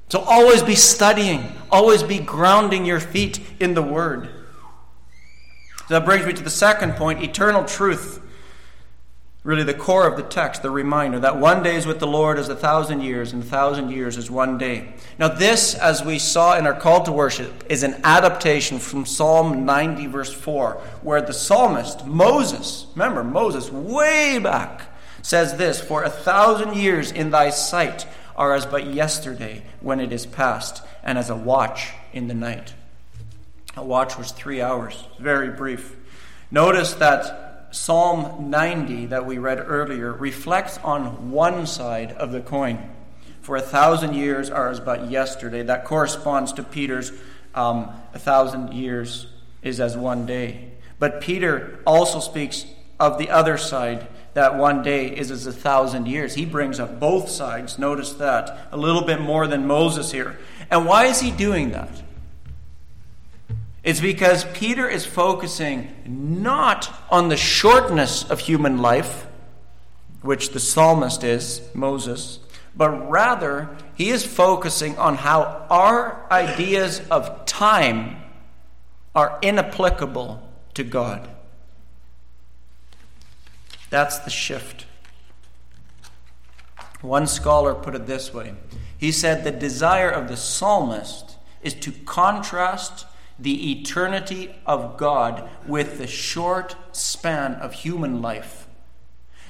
So 0.09 0.19
always 0.19 0.63
be 0.63 0.75
studying, 0.75 1.51
always 1.69 2.01
be 2.01 2.19
grounding 2.19 2.85
your 2.85 2.99
feet 2.99 3.39
in 3.59 3.73
the 3.73 3.81
Word. 3.81 4.29
So 5.87 5.93
that 5.93 6.05
brings 6.05 6.25
me 6.25 6.33
to 6.33 6.43
the 6.43 6.49
second 6.49 6.93
point 6.93 7.23
eternal 7.23 7.65
truth. 7.65 8.21
Really, 9.43 9.63
the 9.63 9.73
core 9.73 10.05
of 10.05 10.17
the 10.17 10.23
text, 10.23 10.61
the 10.61 10.69
reminder 10.69 11.21
that 11.21 11.37
one 11.37 11.63
day 11.63 11.77
is 11.77 11.85
with 11.85 11.99
the 11.99 12.07
Lord 12.07 12.37
as 12.37 12.49
a 12.49 12.55
thousand 12.55 12.99
years, 12.99 13.31
and 13.31 13.41
a 13.41 13.45
thousand 13.45 13.91
years 13.91 14.17
is 14.17 14.29
one 14.29 14.57
day. 14.57 14.93
Now, 15.17 15.29
this, 15.29 15.73
as 15.73 16.03
we 16.03 16.19
saw 16.19 16.57
in 16.57 16.67
our 16.67 16.73
call 16.73 17.03
to 17.03 17.13
worship, 17.13 17.63
is 17.69 17.83
an 17.83 18.01
adaptation 18.03 18.77
from 18.77 19.05
Psalm 19.05 19.65
90, 19.65 20.07
verse 20.07 20.33
4, 20.33 20.73
where 21.01 21.21
the 21.21 21.31
psalmist, 21.31 22.05
Moses, 22.05 22.87
remember, 22.93 23.23
Moses, 23.23 23.71
way 23.71 24.37
back, 24.37 24.93
says 25.21 25.55
this 25.55 25.79
For 25.79 26.03
a 26.03 26.09
thousand 26.09 26.75
years 26.75 27.13
in 27.13 27.29
thy 27.29 27.49
sight 27.49 28.05
are 28.37 28.53
as 28.53 28.65
but 28.65 28.87
yesterday 28.87 29.63
when 29.81 29.99
it 29.99 30.13
is 30.13 30.25
past, 30.25 30.83
and 31.03 31.17
as 31.17 31.29
a 31.29 31.35
watch 31.35 31.91
in 32.13 32.27
the 32.27 32.33
night. 32.33 32.73
A 33.75 33.83
watch 33.83 34.17
was 34.17 34.31
three 34.31 34.61
hours, 34.61 35.05
very 35.19 35.49
brief. 35.49 35.95
Notice 36.51 36.93
that 36.95 37.47
Psalm 37.71 38.49
90 38.49 39.07
that 39.07 39.25
we 39.25 39.37
read 39.37 39.59
earlier 39.59 40.13
reflects 40.13 40.77
on 40.79 41.31
one 41.31 41.67
side 41.67 42.11
of 42.13 42.31
the 42.31 42.41
coin. 42.41 42.91
For 43.41 43.55
a 43.55 43.61
thousand 43.61 44.13
years 44.13 44.49
are 44.49 44.69
as 44.69 44.79
but 44.79 45.09
yesterday. 45.09 45.63
That 45.63 45.85
corresponds 45.85 46.53
to 46.53 46.63
Peter's 46.63 47.11
um, 47.55 47.89
a 48.13 48.19
thousand 48.19 48.73
years 48.73 49.27
is 49.61 49.79
as 49.79 49.97
one 49.97 50.25
day. 50.25 50.71
But 50.99 51.21
Peter 51.21 51.79
also 51.85 52.19
speaks 52.19 52.65
of 52.99 53.17
the 53.17 53.29
other 53.29 53.57
side 53.57 54.07
that 54.37 54.55
one 54.55 54.83
day 54.83 55.07
is 55.07 55.31
as 55.31 55.47
a 55.47 55.51
thousand 55.51 56.07
years. 56.07 56.35
He 56.35 56.45
brings 56.45 56.79
up 56.79 56.99
both 56.99 57.27
sides. 57.27 57.79
Notice 57.79 58.13
that. 58.13 58.67
A 58.71 58.77
little 58.77 59.01
bit 59.01 59.19
more 59.19 59.47
than 59.47 59.65
Moses 59.65 60.11
here. 60.11 60.37
And 60.69 60.85
why 60.85 61.05
is 61.05 61.19
he 61.19 61.31
doing 61.31 61.71
that? 61.71 61.89
It's 63.83 63.99
because 63.99 64.45
Peter 64.53 64.87
is 64.87 65.07
focusing 65.07 65.91
not 66.05 66.93
on 67.09 67.29
the 67.29 67.35
shortness 67.35 68.29
of 68.29 68.41
human 68.41 68.77
life, 68.77 69.25
which 70.21 70.51
the 70.51 70.59
psalmist 70.59 71.23
is, 71.23 71.67
Moses, 71.73 72.37
but 72.75 73.09
rather 73.09 73.75
he 73.95 74.09
is 74.09 74.23
focusing 74.23 74.95
on 74.99 75.15
how 75.15 75.65
our 75.71 76.27
ideas 76.29 77.01
of 77.09 77.47
time 77.47 78.17
are 79.15 79.39
inapplicable 79.41 80.47
to 80.75 80.83
God. 80.83 81.27
That's 83.89 84.19
the 84.19 84.29
shift. 84.29 84.85
One 87.01 87.27
scholar 87.27 87.73
put 87.73 87.95
it 87.95 88.05
this 88.05 88.33
way 88.33 88.53
he 88.97 89.11
said, 89.11 89.43
The 89.43 89.51
desire 89.51 90.09
of 90.09 90.27
the 90.27 90.37
psalmist 90.37 91.37
is 91.61 91.73
to 91.75 91.91
contrast 91.91 93.05
the 93.39 93.71
eternity 93.71 94.55
of 94.65 94.97
God 94.97 95.47
with 95.67 95.99
the 95.99 96.07
short 96.07 96.75
span 96.91 97.53
of 97.55 97.73
human 97.73 98.21
life. 98.21 98.67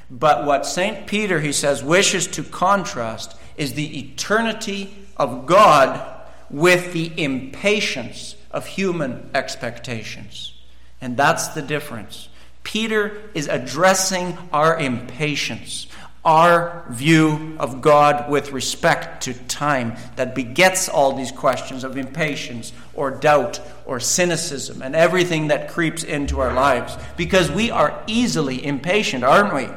But 0.09 0.45
what 0.45 0.65
St. 0.65 1.07
Peter, 1.07 1.39
he 1.39 1.51
says, 1.51 1.83
wishes 1.83 2.27
to 2.27 2.43
contrast 2.43 3.37
is 3.55 3.73
the 3.73 3.99
eternity 3.99 5.07
of 5.15 5.45
God 5.45 6.15
with 6.49 6.93
the 6.93 7.11
impatience 7.21 8.35
of 8.51 8.65
human 8.65 9.29
expectations. 9.33 10.53
And 11.01 11.17
that's 11.17 11.49
the 11.49 11.61
difference. 11.61 12.29
Peter 12.67 13.21
is 13.33 13.47
addressing 13.47 14.37
our 14.51 14.77
impatience, 14.77 15.87
our 16.25 16.83
view 16.89 17.55
of 17.59 17.79
God 17.79 18.29
with 18.29 18.51
respect 18.51 19.23
to 19.23 19.33
time 19.33 19.95
that 20.17 20.35
begets 20.35 20.89
all 20.89 21.13
these 21.13 21.31
questions 21.31 21.85
of 21.85 21.95
impatience 21.95 22.73
or 22.93 23.09
doubt 23.09 23.61
or 23.85 24.01
cynicism 24.01 24.81
and 24.81 24.97
everything 24.97 25.47
that 25.47 25.69
creeps 25.69 26.03
into 26.03 26.41
our 26.41 26.53
lives. 26.53 26.97
Because 27.15 27.49
we 27.49 27.71
are 27.71 28.03
easily 28.05 28.65
impatient, 28.65 29.23
aren't 29.23 29.55
we? 29.55 29.69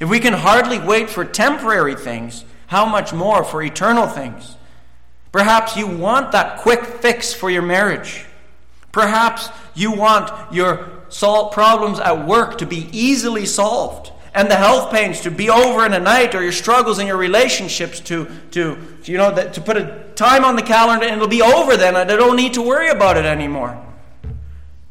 If 0.00 0.08
we 0.08 0.18
can 0.18 0.32
hardly 0.32 0.78
wait 0.78 1.10
for 1.10 1.26
temporary 1.26 1.94
things, 1.94 2.46
how 2.68 2.86
much 2.86 3.12
more 3.12 3.44
for 3.44 3.62
eternal 3.62 4.06
things? 4.06 4.56
Perhaps 5.30 5.76
you 5.76 5.86
want 5.86 6.32
that 6.32 6.60
quick 6.60 6.86
fix 6.86 7.34
for 7.34 7.50
your 7.50 7.60
marriage. 7.60 8.24
Perhaps 8.92 9.50
you 9.74 9.92
want 9.92 10.54
your 10.54 10.99
problems 11.10 11.98
at 11.98 12.26
work 12.26 12.58
to 12.58 12.66
be 12.66 12.88
easily 12.92 13.46
solved 13.46 14.12
and 14.32 14.50
the 14.50 14.56
health 14.56 14.92
pains 14.92 15.22
to 15.22 15.30
be 15.30 15.50
over 15.50 15.84
in 15.84 15.92
a 15.92 15.98
night 15.98 16.34
or 16.34 16.42
your 16.42 16.52
struggles 16.52 16.98
in 16.98 17.06
your 17.06 17.16
relationships 17.16 17.98
to, 18.00 18.28
to, 18.52 18.78
you 19.04 19.16
know, 19.16 19.34
to 19.34 19.60
put 19.60 19.76
a 19.76 20.04
time 20.14 20.44
on 20.44 20.56
the 20.56 20.62
calendar 20.62 21.06
and 21.06 21.16
it'll 21.16 21.28
be 21.28 21.42
over 21.42 21.76
then 21.76 21.96
and 21.96 22.10
I 22.10 22.16
don't 22.16 22.36
need 22.36 22.54
to 22.54 22.62
worry 22.62 22.90
about 22.90 23.16
it 23.16 23.24
anymore. 23.24 23.84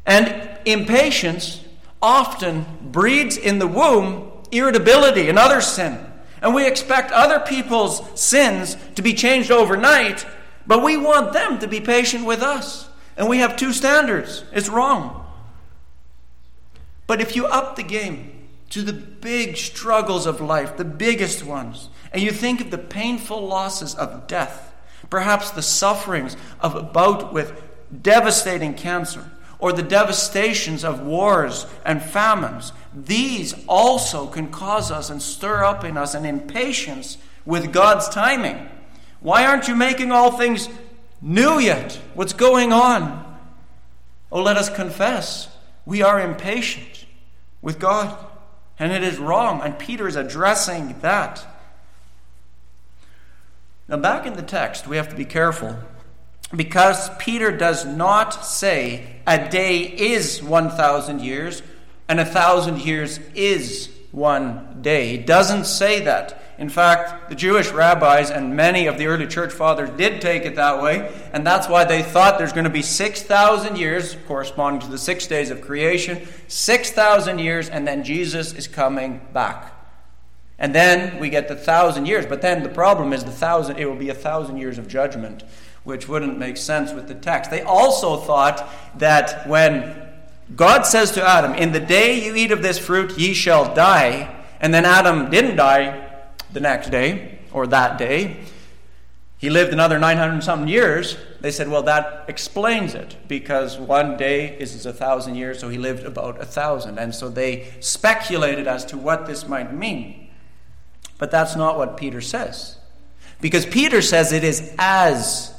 And 0.04 0.58
impatience 0.66 1.64
often 2.02 2.66
breeds 2.82 3.36
in 3.36 3.58
the 3.58 3.66
womb 3.66 4.30
irritability 4.52 5.28
and 5.28 5.38
other 5.38 5.60
sin. 5.60 5.98
And 6.42 6.54
we 6.54 6.66
expect 6.66 7.12
other 7.12 7.40
people's 7.40 8.02
sins 8.18 8.76
to 8.94 9.02
be 9.02 9.14
changed 9.14 9.50
overnight, 9.50 10.26
but 10.66 10.82
we 10.82 10.96
want 10.96 11.32
them 11.32 11.58
to 11.60 11.68
be 11.68 11.80
patient 11.80 12.24
with 12.24 12.42
us. 12.42 12.88
And 13.16 13.28
we 13.28 13.38
have 13.38 13.56
two 13.56 13.72
standards. 13.72 14.44
It's 14.52 14.68
wrong. 14.68 15.19
But 17.10 17.20
if 17.20 17.34
you 17.34 17.46
up 17.46 17.74
the 17.74 17.82
game 17.82 18.30
to 18.68 18.82
the 18.82 18.92
big 18.92 19.56
struggles 19.56 20.26
of 20.26 20.40
life, 20.40 20.76
the 20.76 20.84
biggest 20.84 21.44
ones, 21.44 21.88
and 22.12 22.22
you 22.22 22.30
think 22.30 22.60
of 22.60 22.70
the 22.70 22.78
painful 22.78 23.48
losses 23.48 23.96
of 23.96 24.28
death, 24.28 24.72
perhaps 25.10 25.50
the 25.50 25.60
sufferings 25.60 26.36
of 26.60 26.76
a 26.76 26.84
bout 26.84 27.32
with 27.32 27.60
devastating 28.00 28.74
cancer, 28.74 29.28
or 29.58 29.72
the 29.72 29.82
devastations 29.82 30.84
of 30.84 31.02
wars 31.02 31.66
and 31.84 32.00
famines, 32.00 32.72
these 32.94 33.56
also 33.66 34.28
can 34.28 34.48
cause 34.48 34.92
us 34.92 35.10
and 35.10 35.20
stir 35.20 35.64
up 35.64 35.82
in 35.82 35.96
us 35.96 36.14
an 36.14 36.24
impatience 36.24 37.18
with 37.44 37.72
God's 37.72 38.08
timing. 38.08 38.68
Why 39.18 39.46
aren't 39.46 39.66
you 39.66 39.74
making 39.74 40.12
all 40.12 40.30
things 40.30 40.68
new 41.20 41.58
yet? 41.58 41.98
What's 42.14 42.34
going 42.34 42.72
on? 42.72 43.36
Oh, 44.30 44.42
let 44.42 44.56
us 44.56 44.70
confess 44.70 45.48
we 45.90 46.02
are 46.02 46.20
impatient 46.20 46.99
with 47.62 47.78
God, 47.78 48.16
and 48.78 48.92
it 48.92 49.02
is 49.02 49.18
wrong, 49.18 49.60
and 49.62 49.78
Peter 49.78 50.08
is 50.08 50.16
addressing 50.16 50.98
that. 51.00 51.46
Now, 53.88 53.96
back 53.96 54.26
in 54.26 54.34
the 54.34 54.42
text, 54.42 54.86
we 54.86 54.96
have 54.96 55.08
to 55.08 55.16
be 55.16 55.24
careful 55.24 55.76
because 56.54 57.10
Peter 57.18 57.50
does 57.56 57.84
not 57.84 58.44
say 58.44 59.20
a 59.26 59.48
day 59.48 59.82
is 59.82 60.42
1,000 60.42 61.20
years 61.20 61.62
and 62.08 62.18
a 62.18 62.24
thousand 62.24 62.80
years 62.80 63.18
is 63.34 63.88
one 64.10 64.78
day. 64.82 65.08
He 65.08 65.18
doesn't 65.18 65.64
say 65.64 66.00
that. 66.00 66.49
In 66.60 66.68
fact, 66.68 67.30
the 67.30 67.34
Jewish 67.34 67.70
rabbis 67.70 68.30
and 68.30 68.54
many 68.54 68.86
of 68.86 68.98
the 68.98 69.06
early 69.06 69.26
church 69.26 69.50
fathers 69.50 69.88
did 69.96 70.20
take 70.20 70.44
it 70.44 70.56
that 70.56 70.82
way, 70.82 71.10
and 71.32 71.44
that's 71.44 71.70
why 71.70 71.84
they 71.84 72.02
thought 72.02 72.36
there's 72.36 72.52
going 72.52 72.64
to 72.64 72.70
be 72.70 72.82
6,000 72.82 73.76
years, 73.76 74.18
corresponding 74.26 74.82
to 74.82 74.88
the 74.88 74.98
six 74.98 75.26
days 75.26 75.50
of 75.50 75.62
creation, 75.62 76.28
6,000 76.48 77.38
years, 77.38 77.70
and 77.70 77.88
then 77.88 78.04
Jesus 78.04 78.52
is 78.52 78.68
coming 78.68 79.22
back. 79.32 79.72
And 80.58 80.74
then 80.74 81.18
we 81.18 81.30
get 81.30 81.48
the 81.48 81.56
thousand 81.56 82.04
years. 82.04 82.26
But 82.26 82.42
then 82.42 82.62
the 82.62 82.68
problem 82.68 83.14
is 83.14 83.24
the 83.24 83.30
thousand, 83.30 83.78
it 83.78 83.86
will 83.86 83.96
be 83.96 84.10
a 84.10 84.14
thousand 84.14 84.58
years 84.58 84.76
of 84.76 84.86
judgment, 84.86 85.42
which 85.84 86.10
wouldn't 86.10 86.38
make 86.38 86.58
sense 86.58 86.92
with 86.92 87.08
the 87.08 87.14
text. 87.14 87.50
They 87.50 87.62
also 87.62 88.18
thought 88.18 88.68
that 88.98 89.48
when 89.48 90.10
God 90.54 90.82
says 90.82 91.10
to 91.12 91.26
Adam, 91.26 91.54
In 91.54 91.72
the 91.72 91.80
day 91.80 92.22
you 92.22 92.34
eat 92.36 92.52
of 92.52 92.60
this 92.60 92.78
fruit, 92.78 93.16
ye 93.16 93.32
shall 93.32 93.74
die. 93.74 94.36
And 94.60 94.74
then 94.74 94.84
Adam 94.84 95.30
didn't 95.30 95.56
die 95.56 96.08
the 96.52 96.60
next 96.60 96.90
day 96.90 97.38
or 97.52 97.66
that 97.66 97.98
day. 97.98 98.38
He 99.38 99.48
lived 99.48 99.72
another 99.72 99.98
900 99.98 100.42
something 100.42 100.68
years. 100.68 101.16
They 101.40 101.50
said, 101.50 101.68
well, 101.68 101.82
that 101.84 102.26
explains 102.28 102.94
it 102.94 103.16
because 103.26 103.78
one 103.78 104.18
day 104.18 104.58
is 104.58 104.84
a 104.84 104.92
thousand 104.92 105.36
years, 105.36 105.58
so 105.58 105.70
he 105.70 105.78
lived 105.78 106.04
about 106.04 106.40
a 106.42 106.44
thousand. 106.44 106.98
And 106.98 107.14
so 107.14 107.30
they 107.30 107.72
speculated 107.80 108.66
as 108.66 108.84
to 108.86 108.98
what 108.98 109.24
this 109.24 109.48
might 109.48 109.72
mean. 109.72 110.28
But 111.16 111.30
that's 111.30 111.56
not 111.56 111.78
what 111.78 111.96
Peter 111.96 112.20
says. 112.20 112.76
Because 113.40 113.64
Peter 113.64 114.02
says 114.02 114.32
it 114.32 114.44
is 114.44 114.74
as 114.78 115.54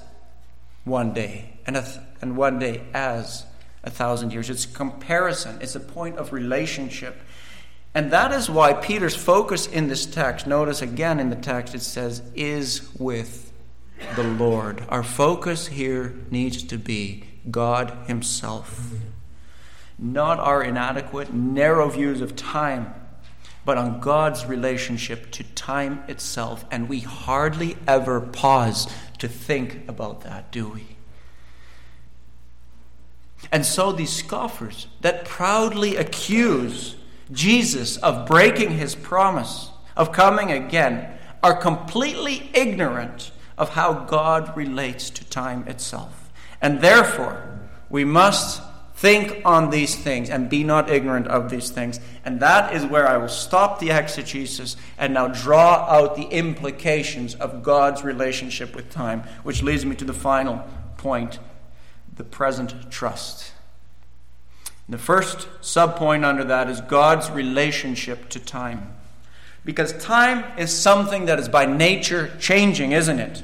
one 0.83 1.13
day, 1.13 1.53
and, 1.65 1.75
th- 1.75 1.97
and 2.21 2.37
one 2.37 2.59
day 2.59 2.83
as 2.93 3.45
a 3.83 3.89
thousand 3.89 4.31
years. 4.31 4.49
It's 4.49 4.65
comparison, 4.65 5.57
it's 5.61 5.75
a 5.75 5.79
point 5.79 6.17
of 6.17 6.33
relationship. 6.33 7.19
And 7.93 8.11
that 8.11 8.31
is 8.31 8.49
why 8.49 8.73
Peter's 8.73 9.15
focus 9.15 9.67
in 9.67 9.87
this 9.87 10.05
text, 10.05 10.47
notice 10.47 10.81
again 10.81 11.19
in 11.19 11.29
the 11.29 11.35
text, 11.35 11.75
it 11.75 11.81
says, 11.81 12.21
is 12.35 12.89
with 12.97 13.51
the 14.15 14.23
Lord. 14.23 14.85
Our 14.89 15.03
focus 15.03 15.67
here 15.67 16.15
needs 16.29 16.63
to 16.63 16.77
be 16.77 17.25
God 17.49 17.95
Himself. 18.07 18.91
Not 19.99 20.39
our 20.39 20.63
inadequate, 20.63 21.33
narrow 21.33 21.89
views 21.89 22.21
of 22.21 22.35
time, 22.35 22.93
but 23.65 23.77
on 23.77 23.99
God's 23.99 24.45
relationship 24.45 25.29
to 25.31 25.43
time 25.43 26.03
itself. 26.07 26.65
And 26.71 26.87
we 26.87 27.01
hardly 27.01 27.77
ever 27.87 28.21
pause 28.21 28.91
to 29.19 29.27
think 29.27 29.87
about 29.87 30.21
that, 30.21 30.51
do 30.51 30.69
we? 30.69 30.85
And 33.51 33.65
so 33.65 33.91
these 33.91 34.13
scoffers 34.13 34.87
that 35.01 35.25
proudly 35.25 35.97
accuse 35.97 36.95
Jesus 37.31 37.97
of 37.97 38.25
breaking 38.25 38.71
his 38.71 38.95
promise 38.95 39.69
of 39.95 40.11
coming 40.11 40.51
again 40.51 41.17
are 41.43 41.55
completely 41.55 42.49
ignorant 42.53 43.31
of 43.57 43.69
how 43.69 43.93
God 43.93 44.55
relates 44.55 45.09
to 45.11 45.23
time 45.25 45.67
itself. 45.67 46.31
And 46.61 46.81
therefore, 46.81 47.59
we 47.89 48.05
must 48.05 48.61
think 48.95 49.41
on 49.43 49.71
these 49.71 49.95
things 49.95 50.29
and 50.29 50.47
be 50.47 50.63
not 50.63 50.89
ignorant 50.89 51.27
of 51.27 51.49
these 51.49 51.71
things. 51.71 51.99
And 52.23 52.39
that 52.39 52.75
is 52.75 52.85
where 52.85 53.07
I 53.07 53.17
will 53.17 53.29
stop 53.29 53.79
the 53.79 53.89
exegesis 53.89 54.77
and 54.97 55.13
now 55.15 55.27
draw 55.27 55.87
out 55.89 56.15
the 56.15 56.27
implications 56.27 57.33
of 57.35 57.63
God's 57.63 58.03
relationship 58.03 58.75
with 58.75 58.91
time, 58.91 59.23
which 59.41 59.63
leads 59.63 59.85
me 59.85 59.95
to 59.95 60.05
the 60.05 60.13
final 60.13 60.63
point 60.97 61.39
the 62.15 62.23
present 62.23 62.91
trust. 62.91 63.50
The 64.91 64.97
first 64.97 65.47
subpoint 65.61 66.25
under 66.25 66.43
that 66.43 66.69
is 66.69 66.81
God's 66.81 67.31
relationship 67.31 68.27
to 68.27 68.41
time. 68.41 68.93
Because 69.63 69.93
time 70.03 70.43
is 70.59 70.77
something 70.77 71.27
that 71.27 71.39
is 71.39 71.47
by 71.47 71.65
nature 71.65 72.29
changing, 72.41 72.91
isn't 72.91 73.17
it? 73.17 73.41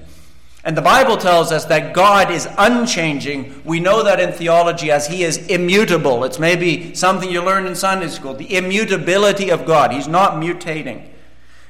And 0.65 0.75
the 0.75 0.81
Bible 0.81 1.15
tells 1.15 1.53
us 1.53 1.63
that 1.65 1.93
God 1.93 2.31
is 2.31 2.49
unchanging. 2.57 3.61
We 3.63 3.79
know 3.79 4.03
that 4.03 4.19
in 4.19 4.33
theology 4.33 4.91
as 4.91 5.07
He 5.07 5.23
is 5.23 5.37
immutable. 5.47 6.25
It's 6.25 6.37
maybe 6.37 6.93
something 6.93 7.29
you 7.29 7.41
learned 7.41 7.67
in 7.67 7.75
Sunday 7.75 8.09
school 8.09 8.33
the 8.33 8.53
immutability 8.53 9.49
of 9.49 9.65
God. 9.65 9.93
He's 9.93 10.09
not 10.09 10.43
mutating. 10.43 11.07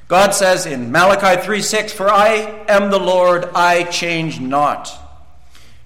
God 0.08 0.34
says 0.34 0.66
in 0.66 0.90
Malachi 0.90 1.40
3 1.40 1.62
6, 1.62 1.92
For 1.92 2.10
I 2.10 2.64
am 2.66 2.90
the 2.90 2.98
Lord, 2.98 3.44
I 3.54 3.84
change 3.84 4.40
not. 4.40 5.07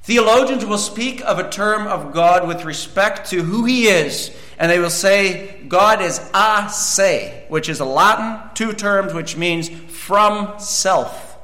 Theologians 0.02 0.66
will 0.66 0.78
speak 0.78 1.20
of 1.20 1.38
a 1.38 1.48
term 1.48 1.86
of 1.86 2.12
God 2.12 2.48
with 2.48 2.64
respect 2.64 3.30
to 3.30 3.42
who 3.42 3.64
he 3.64 3.86
is, 3.86 4.36
and 4.58 4.68
they 4.68 4.80
will 4.80 4.90
say 4.90 5.62
God 5.68 6.02
is 6.02 6.20
a 6.34 6.68
se, 6.68 7.44
which 7.48 7.68
is 7.68 7.78
a 7.78 7.84
Latin, 7.84 8.50
two 8.54 8.72
terms 8.72 9.14
which 9.14 9.36
means 9.36 9.68
from 9.68 10.58
self. 10.58 11.38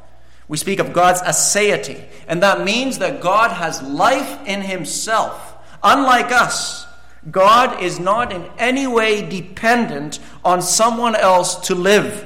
We 0.49 0.57
speak 0.57 0.81
of 0.81 0.93
God's 0.93 1.23
aseity, 1.23 2.03
and 2.27 2.43
that 2.43 2.65
means 2.65 2.99
that 2.99 3.21
God 3.21 3.53
has 3.53 3.81
life 3.81 4.45
in 4.45 4.63
himself. 4.63 5.57
Unlike 5.85 6.33
us, 6.33 6.85
God 7.31 7.81
is 7.81 8.01
not 8.01 8.33
in 8.33 8.45
any 8.59 8.89
way 8.89 9.29
dependent 9.29 10.19
on 10.45 10.63
someone 10.63 11.15
else 11.15 11.55
to 11.69 11.77
live. 11.77 12.25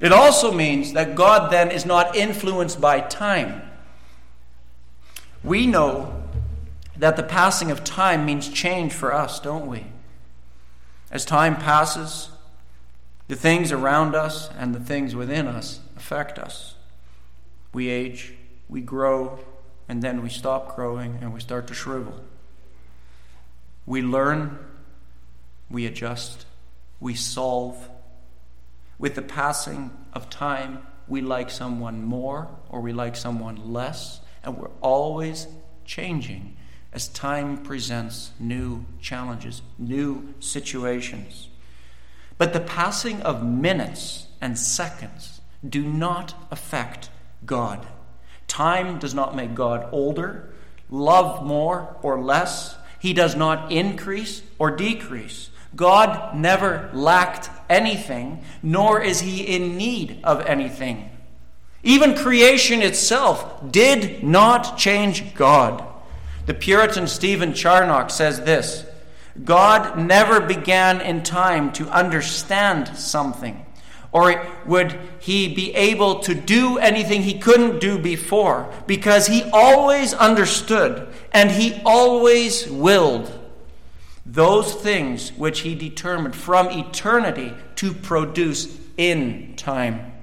It 0.00 0.12
also 0.12 0.52
means 0.52 0.94
that 0.94 1.14
God 1.14 1.52
then 1.52 1.70
is 1.70 1.84
not 1.84 2.16
influenced 2.16 2.80
by 2.80 3.00
time. 3.00 3.62
We 5.44 5.66
know 5.66 6.22
that 6.96 7.16
the 7.16 7.22
passing 7.22 7.70
of 7.70 7.84
time 7.84 8.24
means 8.24 8.48
change 8.48 8.94
for 8.94 9.12
us, 9.12 9.38
don't 9.38 9.66
we? 9.66 9.86
As 11.10 11.26
time 11.26 11.56
passes, 11.56 12.30
the 13.28 13.36
things 13.36 13.70
around 13.70 14.14
us 14.14 14.48
and 14.58 14.74
the 14.74 14.80
things 14.80 15.14
within 15.14 15.46
us 15.46 15.80
affect 15.96 16.38
us. 16.38 16.76
We 17.74 17.88
age, 17.88 18.32
we 18.68 18.80
grow, 18.80 19.38
and 19.86 20.02
then 20.02 20.22
we 20.22 20.30
stop 20.30 20.74
growing 20.74 21.18
and 21.20 21.34
we 21.34 21.40
start 21.40 21.66
to 21.66 21.74
shrivel. 21.74 22.20
We 23.84 24.00
learn, 24.00 24.58
we 25.68 25.84
adjust, 25.84 26.46
we 27.00 27.14
solve. 27.14 27.90
With 28.98 29.14
the 29.14 29.22
passing 29.22 29.90
of 30.14 30.30
time, 30.30 30.86
we 31.06 31.20
like 31.20 31.50
someone 31.50 32.02
more 32.02 32.48
or 32.70 32.80
we 32.80 32.94
like 32.94 33.14
someone 33.14 33.72
less, 33.72 34.20
and 34.44 34.56
we're 34.56 34.70
always 34.80 35.46
changing 35.84 36.56
as 36.92 37.08
time 37.08 37.58
presents 37.58 38.30
new 38.38 38.84
challenges, 39.00 39.62
new 39.78 40.34
situations. 40.38 41.48
But 42.38 42.52
the 42.52 42.60
passing 42.60 43.20
of 43.22 43.44
minutes 43.44 44.26
and 44.40 44.58
seconds 44.58 45.40
do 45.68 45.82
not 45.82 46.34
affect 46.50 47.10
God. 47.44 47.86
Time 48.46 48.98
does 48.98 49.14
not 49.14 49.34
make 49.34 49.54
God 49.54 49.88
older, 49.90 50.52
love 50.90 51.44
more 51.44 51.96
or 52.02 52.22
less. 52.22 52.76
He 53.00 53.12
does 53.12 53.34
not 53.34 53.72
increase 53.72 54.42
or 54.58 54.70
decrease. 54.70 55.50
God 55.74 56.36
never 56.36 56.90
lacked 56.92 57.50
anything, 57.68 58.44
nor 58.62 59.02
is 59.02 59.20
he 59.20 59.42
in 59.42 59.76
need 59.76 60.20
of 60.22 60.40
anything. 60.46 61.10
Even 61.84 62.16
creation 62.16 62.80
itself 62.80 63.70
did 63.70 64.24
not 64.24 64.78
change 64.78 65.34
God. 65.34 65.84
The 66.46 66.54
Puritan 66.54 67.06
Stephen 67.06 67.52
Charnock 67.52 68.10
says 68.10 68.40
this 68.40 68.86
God 69.44 69.98
never 69.98 70.40
began 70.40 71.00
in 71.02 71.22
time 71.22 71.72
to 71.74 71.88
understand 71.90 72.96
something, 72.96 73.66
or 74.12 74.46
would 74.64 74.98
he 75.18 75.54
be 75.54 75.74
able 75.74 76.20
to 76.20 76.34
do 76.34 76.78
anything 76.78 77.22
he 77.22 77.38
couldn't 77.38 77.80
do 77.80 77.98
before, 77.98 78.72
because 78.86 79.26
he 79.26 79.42
always 79.52 80.14
understood 80.14 81.06
and 81.32 81.50
he 81.50 81.82
always 81.84 82.66
willed 82.70 83.40
those 84.24 84.72
things 84.72 85.32
which 85.32 85.60
he 85.60 85.74
determined 85.74 86.34
from 86.34 86.70
eternity 86.70 87.52
to 87.76 87.92
produce 87.92 88.74
in 88.96 89.54
time. 89.56 90.13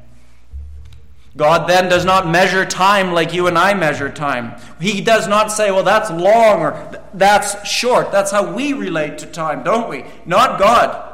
God 1.37 1.69
then 1.69 1.87
does 1.87 2.03
not 2.03 2.27
measure 2.27 2.65
time 2.65 3.13
like 3.13 3.33
you 3.33 3.47
and 3.47 3.57
I 3.57 3.73
measure 3.73 4.09
time. 4.09 4.59
He 4.81 4.99
does 4.99 5.27
not 5.27 5.51
say, 5.51 5.71
well, 5.71 5.83
that's 5.83 6.11
long 6.11 6.61
or 6.61 7.01
that's 7.13 7.65
short. 7.67 8.11
That's 8.11 8.31
how 8.31 8.53
we 8.53 8.73
relate 8.73 9.17
to 9.19 9.25
time, 9.25 9.63
don't 9.63 9.89
we? 9.89 10.03
Not 10.25 10.59
God. 10.59 11.07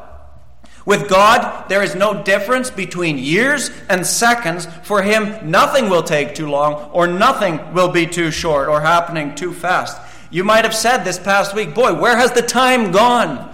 With 0.88 1.10
God, 1.10 1.68
there 1.68 1.84
is 1.84 1.96
no 1.96 2.24
difference 2.24 2.72
between 2.72 3.18
years 3.18 3.72
and 3.90 4.08
seconds. 4.08 4.68
For 4.84 5.02
Him, 5.02 5.52
nothing 5.52 5.90
will 5.90 6.02
take 6.02 6.34
too 6.34 6.50
long, 6.50 6.90
or 6.92 7.08
nothing 7.08 7.74
will 7.74 7.90
be 7.90 8.08
too 8.08 8.32
short, 8.32 8.70
or 8.70 8.80
happening 8.80 9.36
too 9.36 9.54
fast. 9.54 10.02
You 10.32 10.46
might 10.46 10.64
have 10.64 10.74
said 10.74 11.04
this 11.04 11.20
past 11.20 11.54
week, 11.54 11.76
boy, 11.76 12.00
where 12.00 12.16
has 12.16 12.32
the 12.32 12.42
time 12.42 12.92
gone? 12.92 13.54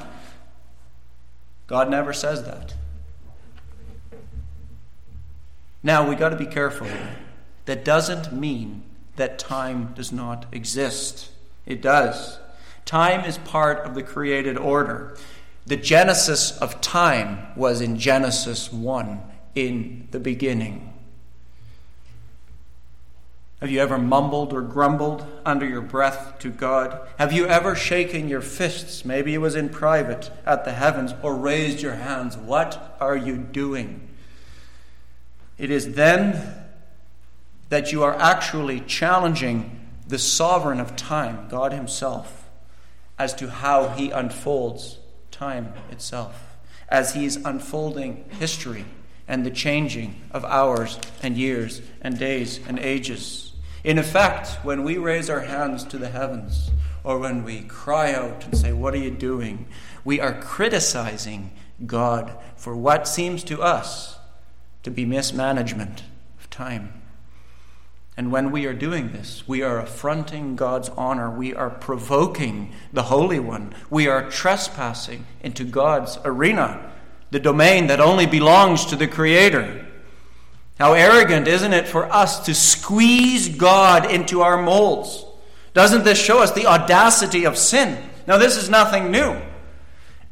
God 1.66 1.90
never 1.90 2.14
says 2.14 2.44
that. 2.44 2.73
Now, 5.84 6.08
we 6.08 6.16
got 6.16 6.30
to 6.30 6.38
be 6.38 6.46
careful 6.46 6.88
That 7.66 7.84
doesn't 7.84 8.34
mean 8.34 8.84
that 9.18 9.38
time 9.38 9.94
does 9.94 10.12
not 10.12 10.46
exist. 10.52 11.30
It 11.66 11.82
does. 11.82 12.40
Time 12.86 13.26
is 13.26 13.38
part 13.38 13.86
of 13.86 13.94
the 13.94 14.04
created 14.04 14.58
order. 14.58 15.18
The 15.66 15.78
genesis 15.78 16.58
of 16.58 16.82
time 16.82 17.48
was 17.56 17.80
in 17.80 17.98
Genesis 17.98 18.72
1, 18.72 19.22
in 19.56 20.08
the 20.12 20.20
beginning. 20.20 20.94
Have 23.62 23.72
you 23.72 23.80
ever 23.80 23.98
mumbled 23.98 24.52
or 24.52 24.62
grumbled 24.62 25.26
under 25.46 25.66
your 25.66 25.82
breath 25.82 26.38
to 26.40 26.50
God? 26.50 27.00
Have 27.18 27.32
you 27.32 27.46
ever 27.48 27.76
shaken 27.76 28.28
your 28.28 28.42
fists, 28.42 29.06
maybe 29.06 29.34
it 29.34 29.38
was 29.38 29.56
in 29.56 29.70
private, 29.70 30.32
at 30.46 30.66
the 30.66 30.74
heavens, 30.74 31.14
or 31.24 31.34
raised 31.34 31.82
your 31.82 31.96
hands? 31.96 32.36
What 32.36 32.98
are 33.00 33.16
you 33.16 33.38
doing? 33.38 34.10
It 35.58 35.70
is 35.70 35.94
then 35.94 36.66
that 37.70 37.92
you 37.92 38.04
are 38.04 38.16
actually 38.16 38.82
challenging 38.82 39.80
the 40.08 40.20
sovereign 40.20 40.80
of 40.80 40.96
time, 40.96 41.48
God 41.50 41.74
Himself, 41.74 42.50
as 43.18 43.34
to 43.36 43.50
how 43.50 43.90
He 43.90 44.12
unfolds 44.12 45.00
time 45.32 45.74
itself, 45.92 46.58
as 46.90 47.14
He 47.14 47.26
is 47.26 47.38
unfolding 47.38 48.26
history 48.40 48.86
and 49.28 49.46
the 49.46 49.52
changing 49.52 50.22
of 50.32 50.44
hours 50.46 51.00
and 51.22 51.38
years 51.38 51.82
and 52.02 52.20
days 52.20 52.60
and 52.68 52.78
ages. 52.80 53.54
In 53.84 53.98
effect, 53.98 54.58
when 54.64 54.84
we 54.84 54.98
raise 54.98 55.30
our 55.30 55.42
hands 55.42 55.84
to 55.86 55.98
the 55.98 56.10
heavens, 56.10 56.72
or 57.04 57.20
when 57.20 57.44
we 57.44 57.62
cry 57.62 58.14
out 58.14 58.46
and 58.46 58.58
say, 58.58 58.72
What 58.72 58.94
are 58.94 58.98
you 58.98 59.12
doing? 59.12 59.66
we 60.04 60.20
are 60.20 60.40
criticizing 60.40 61.52
God 61.86 62.36
for 62.56 62.76
what 62.76 63.08
seems 63.08 63.44
to 63.46 63.62
us 63.62 64.18
to 64.84 64.92
be 64.92 65.06
mismanagement 65.06 66.04
of 66.40 66.50
time. 66.50 67.02
And 68.16 68.32
when 68.32 68.52
we 68.52 68.66
are 68.68 68.74
doing 68.74 69.12
this, 69.12 69.48
we 69.48 69.64
are 69.64 69.80
affronting 69.80 70.56
God's 70.56 70.90
honor. 70.90 71.32
We 71.32 71.56
are 71.56 71.72
provoking 71.72 72.72
the 72.92 73.04
Holy 73.04 73.40
One. 73.40 73.74
We 73.90 74.08
are 74.08 74.30
trespassing 74.30 75.26
into 75.42 75.64
God's 75.64 76.20
arena, 76.24 76.92
the 77.32 77.40
domain 77.40 77.88
that 77.88 78.00
only 78.00 78.28
belongs 78.28 78.86
to 78.86 78.96
the 78.96 79.08
Creator. 79.08 79.88
How 80.78 80.94
arrogant, 80.94 81.48
isn't 81.48 81.74
it, 81.74 81.88
for 81.88 82.12
us 82.12 82.46
to 82.46 82.54
squeeze 82.54 83.50
God 83.50 84.12
into 84.12 84.42
our 84.42 84.62
molds? 84.62 85.26
Doesn't 85.74 86.04
this 86.04 86.20
show 86.20 86.40
us 86.40 86.52
the 86.52 86.68
audacity 86.68 87.46
of 87.46 87.58
sin? 87.58 87.98
Now, 88.28 88.38
this 88.38 88.58
is 88.58 88.70
nothing 88.70 89.10
new. 89.10 89.42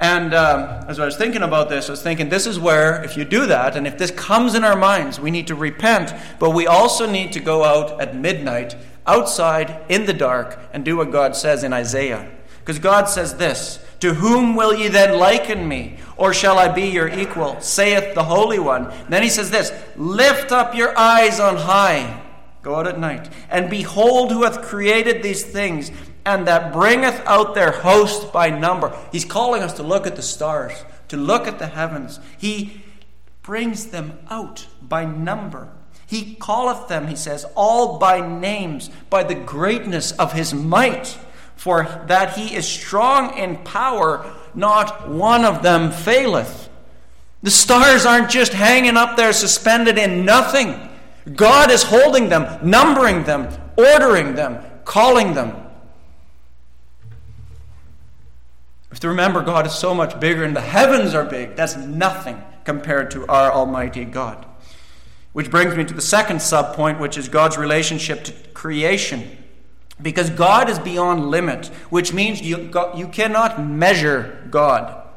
And 0.01 0.33
um, 0.33 0.83
as 0.89 0.99
I 0.99 1.05
was 1.05 1.15
thinking 1.15 1.43
about 1.43 1.69
this, 1.69 1.87
I 1.87 1.91
was 1.91 2.01
thinking 2.01 2.27
this 2.27 2.47
is 2.47 2.59
where, 2.59 3.03
if 3.03 3.15
you 3.15 3.23
do 3.23 3.45
that, 3.45 3.77
and 3.77 3.85
if 3.85 3.99
this 3.99 4.09
comes 4.09 4.55
in 4.55 4.63
our 4.63 4.75
minds, 4.75 5.19
we 5.19 5.29
need 5.29 5.45
to 5.47 5.55
repent, 5.55 6.11
but 6.39 6.49
we 6.49 6.65
also 6.65 7.09
need 7.09 7.31
to 7.33 7.39
go 7.39 7.63
out 7.63 8.01
at 8.01 8.15
midnight, 8.15 8.75
outside, 9.05 9.85
in 9.89 10.07
the 10.07 10.13
dark, 10.13 10.59
and 10.73 10.83
do 10.83 10.97
what 10.97 11.11
God 11.11 11.35
says 11.35 11.63
in 11.63 11.71
Isaiah. 11.71 12.27
Because 12.59 12.79
God 12.79 13.09
says 13.09 13.35
this 13.35 13.79
To 13.99 14.15
whom 14.15 14.55
will 14.55 14.73
ye 14.73 14.87
then 14.87 15.19
liken 15.19 15.67
me? 15.67 15.97
Or 16.17 16.33
shall 16.33 16.57
I 16.57 16.67
be 16.67 16.87
your 16.87 17.07
equal? 17.07 17.61
saith 17.61 18.15
the 18.15 18.23
Holy 18.23 18.57
One. 18.57 18.87
And 18.87 19.13
then 19.13 19.21
he 19.21 19.29
says 19.29 19.51
this 19.51 19.71
Lift 19.97 20.51
up 20.51 20.73
your 20.73 20.97
eyes 20.97 21.39
on 21.39 21.57
high. 21.57 22.23
Go 22.63 22.75
out 22.75 22.87
at 22.87 22.99
night, 22.99 23.29
and 23.49 23.69
behold 23.69 24.31
who 24.31 24.43
hath 24.43 24.61
created 24.61 25.21
these 25.21 25.43
things 25.43 25.91
and 26.25 26.47
that 26.47 26.71
bringeth 26.73 27.25
out 27.25 27.55
their 27.55 27.71
host 27.71 28.31
by 28.31 28.49
number. 28.49 28.97
He's 29.11 29.25
calling 29.25 29.63
us 29.63 29.73
to 29.73 29.83
look 29.83 30.05
at 30.05 30.15
the 30.15 30.21
stars, 30.21 30.73
to 31.07 31.17
look 31.17 31.47
at 31.47 31.59
the 31.59 31.67
heavens. 31.67 32.19
He 32.37 32.83
brings 33.41 33.87
them 33.87 34.19
out 34.29 34.67
by 34.81 35.05
number. 35.05 35.69
He 36.05 36.35
calleth 36.35 36.87
them, 36.87 37.07
he 37.07 37.15
says, 37.15 37.45
all 37.55 37.97
by 37.97 38.19
names, 38.19 38.89
by 39.09 39.23
the 39.23 39.35
greatness 39.35 40.11
of 40.13 40.33
his 40.33 40.53
might. 40.53 41.17
For 41.55 41.83
that 42.07 42.37
he 42.37 42.55
is 42.55 42.67
strong 42.67 43.37
in 43.37 43.57
power, 43.57 44.25
not 44.53 45.09
one 45.09 45.45
of 45.45 45.63
them 45.63 45.91
faileth. 45.91 46.69
The 47.43 47.51
stars 47.51 48.05
aren't 48.05 48.29
just 48.29 48.53
hanging 48.53 48.97
up 48.97 49.15
there 49.15 49.33
suspended 49.33 49.97
in 49.97 50.25
nothing. 50.25 50.89
God 51.35 51.71
is 51.71 51.83
holding 51.83 52.29
them, 52.29 52.67
numbering 52.67 53.23
them, 53.23 53.47
ordering 53.77 54.35
them, 54.35 54.63
calling 54.85 55.33
them. 55.33 55.60
Have 59.01 59.09
to 59.09 59.09
remember 59.09 59.41
God 59.41 59.65
is 59.65 59.73
so 59.73 59.95
much 59.95 60.19
bigger 60.19 60.43
and 60.43 60.55
the 60.55 60.61
heavens 60.61 61.15
are 61.15 61.25
big. 61.25 61.55
That's 61.55 61.75
nothing 61.75 62.39
compared 62.65 63.09
to 63.11 63.25
our 63.25 63.51
Almighty 63.51 64.05
God. 64.05 64.45
Which 65.33 65.49
brings 65.49 65.75
me 65.75 65.83
to 65.85 65.93
the 65.95 66.01
second 66.03 66.37
subpoint, 66.37 66.99
which 66.99 67.17
is 67.17 67.27
God's 67.27 67.57
relationship 67.57 68.23
to 68.25 68.33
creation. 68.53 69.39
Because 69.99 70.29
God 70.29 70.69
is 70.69 70.77
beyond 70.77 71.31
limit, 71.31 71.65
which 71.89 72.13
means 72.13 72.43
you, 72.43 72.71
you 72.95 73.07
cannot 73.07 73.59
measure 73.65 74.47
God 74.51 75.07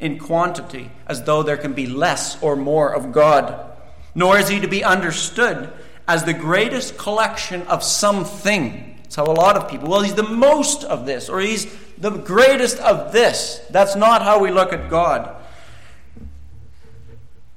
in 0.00 0.18
quantity 0.18 0.90
as 1.06 1.22
though 1.22 1.44
there 1.44 1.56
can 1.56 1.72
be 1.72 1.86
less 1.86 2.42
or 2.42 2.56
more 2.56 2.92
of 2.92 3.12
God. 3.12 3.76
Nor 4.12 4.40
is 4.40 4.48
he 4.48 4.58
to 4.58 4.66
be 4.66 4.82
understood 4.82 5.72
as 6.08 6.24
the 6.24 6.34
greatest 6.34 6.98
collection 6.98 7.62
of 7.68 7.84
something. 7.84 8.98
That's 9.04 9.14
how 9.14 9.26
a 9.26 9.26
lot 9.26 9.56
of 9.56 9.70
people, 9.70 9.88
well, 9.88 10.00
he's 10.00 10.14
the 10.14 10.24
most 10.24 10.82
of 10.82 11.06
this, 11.06 11.28
or 11.28 11.38
he's 11.38 11.72
the 12.00 12.10
greatest 12.10 12.78
of 12.78 13.12
this. 13.12 13.60
That's 13.70 13.94
not 13.94 14.22
how 14.22 14.40
we 14.40 14.50
look 14.50 14.72
at 14.72 14.88
God. 14.90 15.36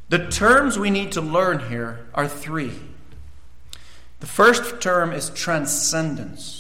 The 0.10 0.28
terms 0.30 0.78
we 0.78 0.90
need 0.90 1.14
to 1.14 1.22
learn 1.22 1.70
here 1.70 2.06
are 2.14 2.28
three. 2.28 2.74
The 4.20 4.28
first 4.28 4.80
term 4.82 5.12
is 5.12 5.30
transcendence. 5.32 6.60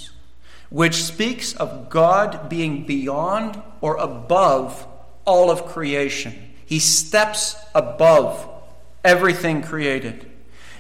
which 0.74 1.04
speaks 1.04 1.54
of 1.54 1.88
God 1.88 2.50
being 2.50 2.84
beyond 2.84 3.62
or 3.80 3.96
above 3.98 4.88
all 5.24 5.52
of 5.52 5.68
creation. 5.68 6.34
He 6.66 6.80
steps 6.80 7.56
above 7.76 8.50
everything 9.04 9.62
created. 9.62 10.32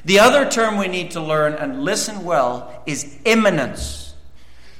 The 0.04 0.18
other 0.18 0.50
term 0.50 0.78
we 0.78 0.88
need 0.88 1.12
to 1.12 1.22
learn 1.22 1.54
and 1.54 1.84
listen 1.84 2.24
well 2.24 2.82
is 2.88 3.20
immanence. 3.24 4.03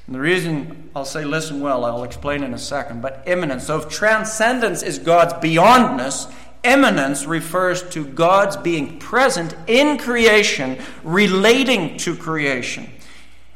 And 0.06 0.16
the 0.16 0.20
reason 0.20 0.90
I'll 0.96 1.06
say 1.06 1.24
listen 1.24 1.62
well, 1.62 1.86
I'll 1.86 2.04
explain 2.04 2.44
in 2.44 2.54
a 2.54 2.60
second, 2.60 3.02
but 3.02 3.24
immanence. 3.26 3.68
So 3.68 3.80
if 3.80 3.90
transcendence 3.90 4.84
is 4.84 5.00
God's 5.00 5.34
beyondness, 5.34 6.32
immanence 6.64 7.26
refers 7.26 7.84
to 7.90 8.06
God's 8.06 8.58
being 8.58 9.00
present 9.00 9.56
in 9.68 9.98
creation, 9.98 10.78
relating 11.04 11.98
to 12.00 12.16
creation. 12.16 12.90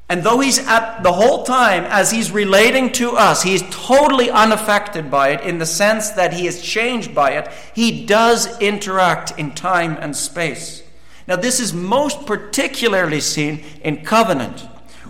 And 0.09 0.23
though 0.23 0.39
he's 0.39 0.59
at 0.59 1.03
the 1.03 1.11
whole 1.11 1.43
time, 1.43 1.83
as 1.83 2.11
he's 2.11 2.31
relating 2.31 2.93
to 2.93 3.11
us, 3.11 3.43
he's 3.43 3.61
totally 3.69 4.31
unaffected 4.31 5.11
by 5.11 5.29
it 5.29 5.41
in 5.41 5.57
the 5.57 5.65
sense 5.65 6.11
that 6.11 6.31
he 6.31 6.47
is 6.47 6.61
changed 6.61 7.13
by 7.13 7.31
it, 7.31 7.49
he 7.75 8.05
does 8.05 8.57
interact 8.59 9.37
in 9.37 9.51
time 9.51 9.97
and 9.99 10.15
space. 10.15 10.81
Now, 11.27 11.35
this 11.35 11.59
is 11.59 11.73
most 11.73 12.25
particularly 12.25 13.19
seen 13.19 13.65
in 13.83 14.05
covenant, 14.05 14.65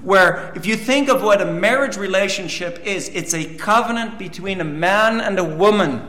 where 0.08 0.54
if 0.56 0.66
you 0.66 0.78
think 0.78 1.10
of 1.10 1.22
what 1.22 1.42
a 1.42 1.46
marriage 1.46 1.98
relationship 1.98 2.80
is, 2.86 3.10
it's 3.10 3.34
a 3.34 3.44
covenant 3.56 4.18
between 4.18 4.62
a 4.62 4.64
man 4.64 5.20
and 5.20 5.38
a 5.38 5.44
woman. 5.44 6.02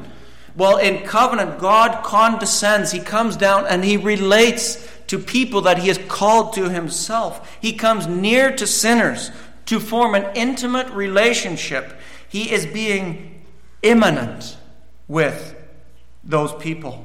Well, 0.55 0.77
in 0.77 1.05
covenant, 1.05 1.59
God 1.59 2.05
condescends, 2.05 2.93
He 2.93 3.01
comes 3.01 3.37
down 3.37 3.67
and 3.67 3.85
He 3.85 3.97
relates 3.97 4.89
to 5.09 5.19
people 5.19 5.63
that 5.63 5.79
He 5.79 5.89
has 5.89 5.99
called 6.07 6.53
to 6.53 6.69
Himself. 6.69 7.59
He 7.61 7.73
comes 7.73 8.07
near 8.07 8.55
to 8.55 8.69
sinners 8.69 9.33
to 9.67 9.81
form 9.81 10.15
an 10.15 10.31
intimate 10.37 10.89
relationship. 10.91 11.93
He 12.29 12.53
is 12.53 12.67
being 12.67 13.43
immanent 13.83 14.59
with 15.09 15.57
those 16.23 16.53
people. 16.55 17.05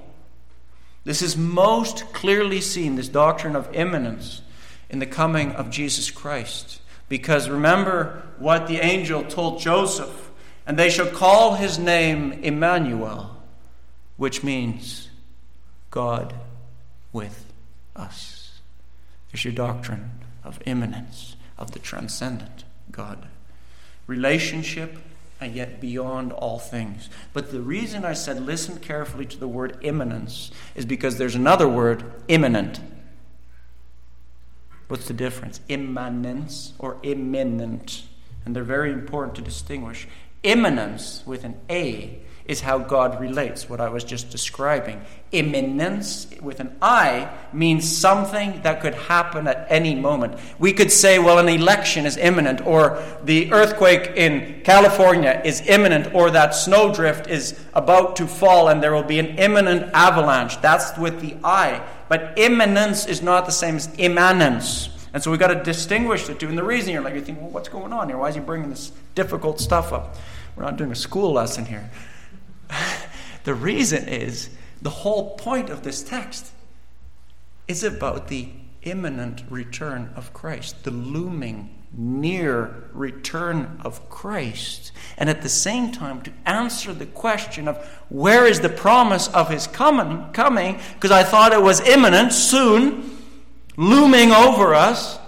This 1.06 1.24
is 1.24 1.36
most 1.36 2.14
clearly 2.14 2.62
seen, 2.62 2.98
this 2.98 3.10
doctrine 3.10 3.56
of 3.56 3.74
immanence, 3.74 4.44
in 4.92 5.00
the 5.00 5.08
coming 5.08 5.54
of 5.54 5.72
Jesus 5.72 6.12
Christ. 6.12 6.82
Because 7.14 7.48
remember 7.48 8.24
what 8.40 8.66
the 8.66 8.80
angel 8.80 9.24
told 9.24 9.60
Joseph, 9.60 10.32
and 10.66 10.80
they 10.80 10.90
shall 10.90 11.06
call 11.06 11.54
his 11.54 11.78
name 11.78 12.34
Emmanuel, 12.42 13.38
which 14.18 14.44
means 14.44 15.10
God 15.92 16.34
with 17.12 17.54
us. 17.96 18.60
There's 19.32 19.46
your 19.46 19.54
doctrine 19.54 20.10
of 20.44 20.60
immanence, 20.66 21.36
of 21.56 21.74
the 21.74 21.78
transcendent 21.78 22.64
God. 22.92 23.28
Relationship 24.08 24.98
and 25.40 25.54
yet 25.54 25.80
beyond 25.80 26.32
all 26.32 26.58
things. 26.58 27.12
But 27.32 27.52
the 27.52 27.62
reason 27.62 28.06
I 28.06 28.14
said 28.14 28.44
listen 28.44 28.80
carefully 28.80 29.28
to 29.28 29.38
the 29.38 29.48
word 29.48 29.78
immanence 29.82 30.50
is 30.74 30.88
because 30.88 31.20
there's 31.20 31.36
another 31.36 31.70
word, 31.70 32.12
immanent. 32.28 32.80
What's 34.88 35.08
the 35.08 35.14
difference? 35.14 35.62
Immanence 35.70 36.74
or 36.80 36.98
imminent. 37.04 38.04
And 38.46 38.56
they're 38.56 38.64
very 38.64 38.92
important 38.92 39.36
to 39.36 39.42
distinguish. 39.42 40.08
Immanence 40.44 41.24
with 41.26 41.44
an 41.44 41.60
A 41.70 42.20
is 42.46 42.60
how 42.60 42.78
God 42.78 43.22
relates, 43.22 43.70
what 43.70 43.80
I 43.80 43.88
was 43.88 44.04
just 44.04 44.30
describing. 44.30 45.02
Imminence 45.32 46.28
with 46.42 46.60
an 46.60 46.76
I 46.82 47.30
means 47.54 47.90
something 47.90 48.62
that 48.64 48.82
could 48.82 48.96
happen 48.96 49.48
at 49.48 49.66
any 49.70 49.96
moment. 49.96 50.38
We 50.60 50.74
could 50.74 50.92
say, 50.92 51.20
well, 51.20 51.40
an 51.40 51.48
election 51.48 52.06
is 52.06 52.18
imminent, 52.18 52.66
or 52.68 53.02
the 53.24 53.52
earthquake 53.54 54.12
in 54.18 54.62
California 54.64 55.42
is 55.46 55.62
imminent, 55.62 56.14
or 56.14 56.32
that 56.32 56.54
snowdrift 56.54 57.28
is 57.28 57.58
about 57.74 58.18
to 58.18 58.28
fall 58.28 58.68
and 58.68 58.84
there 58.84 58.94
will 58.94 59.04
be 59.04 59.20
an 59.20 59.38
imminent 59.38 59.92
avalanche. 59.94 60.60
That's 60.60 60.98
with 60.98 61.22
the 61.22 61.38
I. 61.44 61.82
But 62.10 62.34
imminence 62.38 63.06
is 63.06 63.22
not 63.22 63.46
the 63.46 63.52
same 63.52 63.76
as 63.76 63.90
immanence. 63.98 64.90
And 65.14 65.22
so 65.22 65.32
we've 65.32 65.40
got 65.40 65.48
to 65.48 65.64
distinguish 65.64 66.28
the 66.28 66.34
two. 66.34 66.50
And 66.50 66.58
the 66.58 66.64
reason 66.64 66.94
you're 66.94 67.04
like, 67.04 67.14
you 67.14 67.22
think, 67.22 67.40
well, 67.40 67.50
what's 67.50 67.70
going 67.70 67.94
on 67.94 68.10
here? 68.10 68.18
Why 68.18 68.30
is 68.30 68.36
he 68.36 68.42
bringing 68.42 68.70
this 68.70 68.92
difficult 69.16 69.60
stuff 69.60 69.94
up? 69.94 70.16
We're 70.56 70.64
not 70.64 70.78
doing 70.78 70.92
a 70.92 70.96
school 70.96 71.34
lesson 71.34 71.66
here. 71.66 71.90
the 73.44 73.54
reason 73.54 74.08
is 74.08 74.50
the 74.82 74.90
whole 74.90 75.36
point 75.38 75.70
of 75.70 75.84
this 75.84 76.04
text 76.04 76.52
is 77.68 77.84
about 77.84 78.28
the 78.28 78.50
imminent 78.82 79.44
return 79.50 80.12
of 80.16 80.34
Christ, 80.34 80.84
the 80.84 80.92
looming 80.92 81.70
near 81.96 82.90
return 82.94 83.80
of 83.84 84.10
Christ. 84.10 84.92
And 85.18 85.30
at 85.30 85.42
the 85.42 85.50
same 85.50 85.92
time, 85.92 86.22
to 86.22 86.34
answer 86.46 86.94
the 86.94 87.06
question 87.06 87.68
of 87.68 87.78
where 88.10 88.46
is 88.46 88.62
the 88.62 88.70
promise 88.70 89.28
of 89.30 89.50
his 89.50 89.68
coming, 89.68 90.32
coming, 90.34 90.80
because 90.96 91.12
I 91.12 91.24
thought 91.24 91.54
it 91.54 91.62
was 91.62 91.82
imminent, 91.82 92.34
soon, 92.34 93.18
looming 93.78 94.32
over 94.32 94.74
us, 94.74 95.20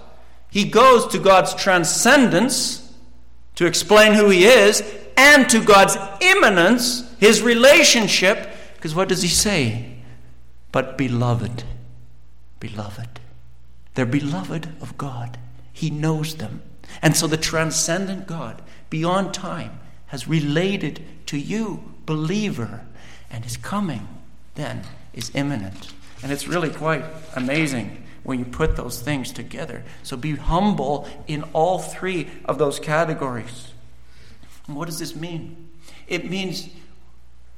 he 0.50 0.64
goes 0.64 1.06
to 1.08 1.18
God's 1.18 1.54
transcendence 1.54 2.82
to 3.56 3.66
explain 3.66 4.14
who 4.14 4.28
he 4.28 4.44
is, 4.44 4.82
and 5.16 5.48
to 5.48 5.64
God's 5.64 5.96
immanence 6.20 7.10
his 7.18 7.42
relationship. 7.42 8.50
Because 8.74 8.94
what 8.94 9.08
does 9.08 9.22
he 9.22 9.28
say? 9.28 9.96
But 10.72 10.98
beloved, 10.98 11.64
beloved. 12.60 13.20
They're 13.94 14.04
beloved 14.04 14.68
of 14.82 14.98
God. 14.98 15.38
He 15.76 15.90
knows 15.90 16.36
them. 16.36 16.62
And 17.02 17.14
so 17.14 17.26
the 17.26 17.36
transcendent 17.36 18.26
God, 18.26 18.62
beyond 18.88 19.34
time, 19.34 19.78
has 20.06 20.26
related 20.26 21.04
to 21.26 21.36
you, 21.36 21.84
believer, 22.06 22.86
and 23.30 23.44
his 23.44 23.58
coming 23.58 24.08
then 24.54 24.84
is 25.12 25.30
imminent. 25.34 25.92
And 26.22 26.32
it's 26.32 26.48
really 26.48 26.70
quite 26.70 27.04
amazing 27.34 28.04
when 28.22 28.38
you 28.38 28.46
put 28.46 28.76
those 28.76 29.02
things 29.02 29.32
together. 29.32 29.84
So 30.02 30.16
be 30.16 30.36
humble 30.36 31.06
in 31.26 31.42
all 31.52 31.78
three 31.78 32.30
of 32.46 32.56
those 32.56 32.80
categories. 32.80 33.74
And 34.66 34.76
what 34.76 34.86
does 34.86 34.98
this 34.98 35.14
mean? 35.14 35.68
It 36.08 36.30
means 36.30 36.70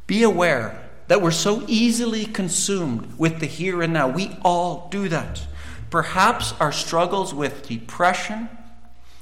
be 0.09 0.25
aware 0.25 0.91
that 1.07 1.23
we're 1.23 1.31
so 1.31 1.63
easily 1.69 2.27
consumed 2.27 3.17
with 3.17 3.39
the 3.39 3.47
here 3.47 3.81
and 3.81 3.93
now. 3.93 4.09
We 4.09 4.37
all 4.43 4.89
do 4.91 5.09
that. 5.09 5.47
Perhaps 5.91 6.53
our 6.61 6.73
struggles 6.73 7.35
with 7.35 7.69
depression 7.69 8.49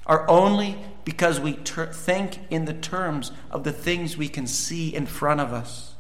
are 0.07 0.29
only 0.29 0.79
because 1.05 1.41
we 1.41 1.55
ter- 1.55 1.93
think 1.93 2.41
in 2.51 2.65
the 2.65 2.75
terms 2.75 3.33
of 3.51 3.65
the 3.65 3.73
things 3.73 4.17
we 4.17 4.29
can 4.29 4.47
see 4.47 4.95
in 4.95 5.07
front 5.07 5.41
of 5.41 5.53
us. 5.53 5.95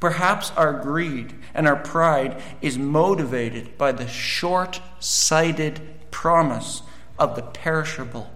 Perhaps 0.00 0.50
our 0.56 0.72
greed 0.72 1.34
and 1.54 1.66
our 1.66 1.76
pride 1.76 2.40
is 2.60 2.76
motivated 2.76 3.78
by 3.78 3.92
the 3.92 4.08
short 4.08 4.80
sighted 4.98 5.80
promise 6.10 6.82
of 7.18 7.36
the 7.36 7.42
perishable 7.42 8.30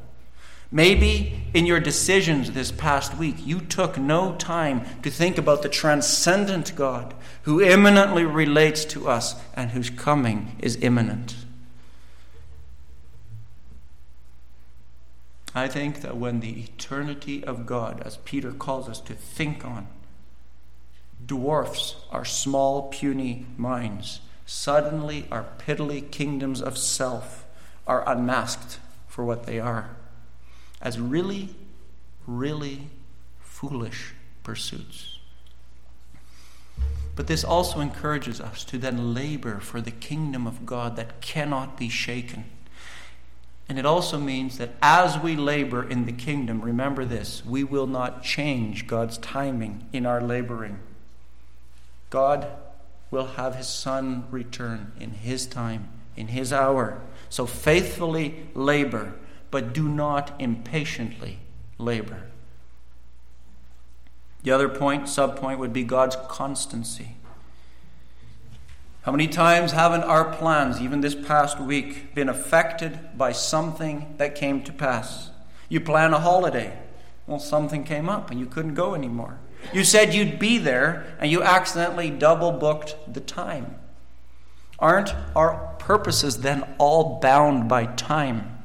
Maybe 0.70 1.40
in 1.54 1.64
your 1.64 1.78
decisions 1.78 2.50
this 2.50 2.72
past 2.72 3.16
week, 3.16 3.36
you 3.46 3.60
took 3.60 3.98
no 3.98 4.34
time 4.34 4.84
to 5.02 5.10
think 5.10 5.38
about 5.38 5.62
the 5.62 5.68
transcendent 5.68 6.74
God 6.74 7.14
who 7.42 7.60
immanently 7.60 8.24
relates 8.24 8.84
to 8.86 9.08
us 9.08 9.36
and 9.54 9.70
whose 9.70 9.90
coming 9.90 10.56
is 10.58 10.76
imminent. 10.82 11.36
I 15.56 15.68
think 15.68 16.02
that 16.02 16.18
when 16.18 16.40
the 16.40 16.60
eternity 16.60 17.42
of 17.42 17.64
God, 17.64 18.02
as 18.04 18.18
Peter 18.18 18.52
calls 18.52 18.90
us 18.90 19.00
to 19.00 19.14
think 19.14 19.64
on, 19.64 19.88
dwarfs 21.24 21.96
our 22.10 22.26
small, 22.26 22.88
puny 22.88 23.46
minds, 23.56 24.20
suddenly 24.44 25.26
our 25.32 25.46
piddly 25.58 26.10
kingdoms 26.10 26.60
of 26.60 26.76
self 26.76 27.46
are 27.86 28.06
unmasked 28.06 28.78
for 29.08 29.24
what 29.24 29.46
they 29.46 29.58
are 29.58 29.96
as 30.82 31.00
really, 31.00 31.48
really 32.26 32.90
foolish 33.40 34.12
pursuits. 34.42 35.18
But 37.14 37.28
this 37.28 37.44
also 37.44 37.80
encourages 37.80 38.42
us 38.42 38.62
to 38.64 38.76
then 38.76 39.14
labor 39.14 39.58
for 39.60 39.80
the 39.80 39.90
kingdom 39.90 40.46
of 40.46 40.66
God 40.66 40.96
that 40.96 41.22
cannot 41.22 41.78
be 41.78 41.88
shaken. 41.88 42.44
And 43.68 43.78
it 43.78 43.86
also 43.86 44.18
means 44.18 44.58
that 44.58 44.74
as 44.80 45.18
we 45.18 45.34
labor 45.34 45.88
in 45.88 46.06
the 46.06 46.12
kingdom, 46.12 46.60
remember 46.62 47.04
this, 47.04 47.44
we 47.44 47.64
will 47.64 47.88
not 47.88 48.22
change 48.22 48.86
God's 48.86 49.18
timing 49.18 49.86
in 49.92 50.06
our 50.06 50.20
laboring. 50.20 50.78
God 52.10 52.46
will 53.10 53.26
have 53.26 53.56
his 53.56 53.66
Son 53.66 54.24
return 54.30 54.92
in 55.00 55.10
his 55.10 55.46
time, 55.46 55.88
in 56.16 56.28
his 56.28 56.52
hour. 56.52 57.00
So 57.28 57.44
faithfully 57.46 58.46
labor 58.54 59.14
but 59.50 59.72
do 59.72 59.88
not 59.88 60.34
impatiently 60.38 61.38
labor. 61.78 62.22
The 64.42 64.50
other 64.50 64.68
point, 64.68 65.04
subpoint, 65.04 65.58
would 65.58 65.72
be 65.72 65.82
God's 65.82 66.16
constancy. 66.28 67.16
How 69.06 69.12
many 69.12 69.28
times 69.28 69.70
haven't 69.70 70.02
our 70.02 70.24
plans, 70.32 70.80
even 70.80 71.00
this 71.00 71.14
past 71.14 71.60
week, 71.60 72.12
been 72.12 72.28
affected 72.28 72.98
by 73.16 73.30
something 73.30 74.16
that 74.16 74.34
came 74.34 74.64
to 74.64 74.72
pass? 74.72 75.30
You 75.68 75.80
plan 75.80 76.12
a 76.12 76.18
holiday. 76.18 76.76
Well, 77.28 77.38
something 77.38 77.84
came 77.84 78.08
up 78.08 78.32
and 78.32 78.40
you 78.40 78.46
couldn't 78.46 78.74
go 78.74 78.96
anymore. 78.96 79.38
You 79.72 79.84
said 79.84 80.12
you'd 80.12 80.40
be 80.40 80.58
there 80.58 81.06
and 81.20 81.30
you 81.30 81.40
accidentally 81.40 82.10
double 82.10 82.50
booked 82.50 82.96
the 83.06 83.20
time. 83.20 83.76
Aren't 84.80 85.14
our 85.36 85.76
purposes 85.78 86.38
then 86.38 86.66
all 86.78 87.20
bound 87.20 87.68
by 87.68 87.86
time? 87.86 88.58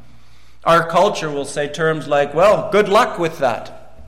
Our 0.63 0.89
culture 0.89 1.30
will 1.30 1.45
say 1.45 1.67
terms 1.67 2.08
like, 2.08 2.34
well, 2.34 2.71
good 2.71 2.89
luck 2.89 3.19
with 3.19 3.38
that. 3.38 4.08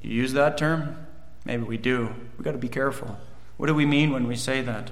You 0.00 0.12
use 0.12 0.32
that 0.32 0.56
term? 0.56 0.96
Maybe 1.44 1.62
we 1.62 1.76
do. 1.76 2.14
We've 2.38 2.44
got 2.44 2.52
to 2.52 2.58
be 2.58 2.70
careful. 2.70 3.18
What 3.56 3.66
do 3.66 3.74
we 3.74 3.86
mean 3.86 4.12
when 4.12 4.26
we 4.26 4.36
say 4.36 4.60
that? 4.62 4.90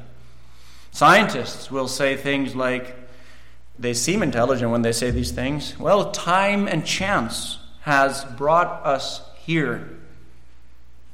Scientists 0.92 1.70
will 1.70 1.88
say 1.88 2.16
things 2.16 2.54
like, 2.54 2.96
they 3.78 3.94
seem 3.94 4.22
intelligent 4.22 4.70
when 4.70 4.82
they 4.82 4.92
say 4.92 5.10
these 5.10 5.30
things. 5.30 5.78
Well, 5.78 6.10
time 6.10 6.68
and 6.68 6.84
chance 6.84 7.58
has 7.82 8.24
brought 8.24 8.84
us 8.84 9.22
here. 9.36 9.88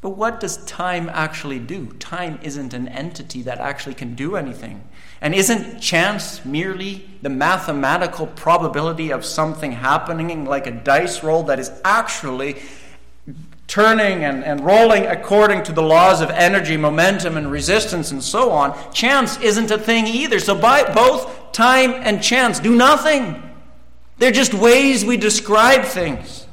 But 0.01 0.11
what 0.11 0.41
does 0.41 0.65
time 0.67 1.09
actually 1.13 1.59
do? 1.59 1.87
Time 1.99 2.39
isn't 2.43 2.75
an 2.75 2.89
entity 2.89 3.43
that 3.43 3.59
actually 3.59 3.95
can 3.95 4.15
do 4.15 4.37
anything. 4.37 4.85
And 5.21 5.35
isn't 5.35 5.81
chance 5.81 6.45
merely 6.45 7.09
the 7.23 7.29
mathematical 7.29 8.27
probability 8.27 9.11
of 9.11 9.25
something 9.25 9.73
happening 9.73 10.45
like 10.45 10.67
a 10.67 10.71
dice 10.71 11.23
roll 11.23 11.43
that 11.45 11.59
is 11.59 11.73
actually 11.85 12.57
turning 13.66 14.24
and, 14.24 14.44
and 14.44 14.64
rolling 14.64 15.07
according 15.07 15.62
to 15.64 15.72
the 15.72 15.83
laws 15.83 16.20
of 16.20 16.31
energy, 16.31 16.76
momentum, 16.76 17.37
and 17.37 17.50
resistance, 17.50 18.11
and 18.11 18.22
so 18.22 18.50
on? 18.50 18.92
Chance 18.92 19.40
isn't 19.40 19.70
a 19.70 19.79
thing 19.79 20.07
either. 20.07 20.38
So, 20.38 20.55
by 20.55 20.83
both 20.92 21.52
time 21.52 21.92
and 21.92 22.22
chance 22.22 22.61
do 22.61 22.74
nothing. 22.74 23.42
They're 24.18 24.31
just 24.31 24.55
ways 24.55 25.05
we 25.05 25.16
describe 25.16 25.85
things. 25.85 26.46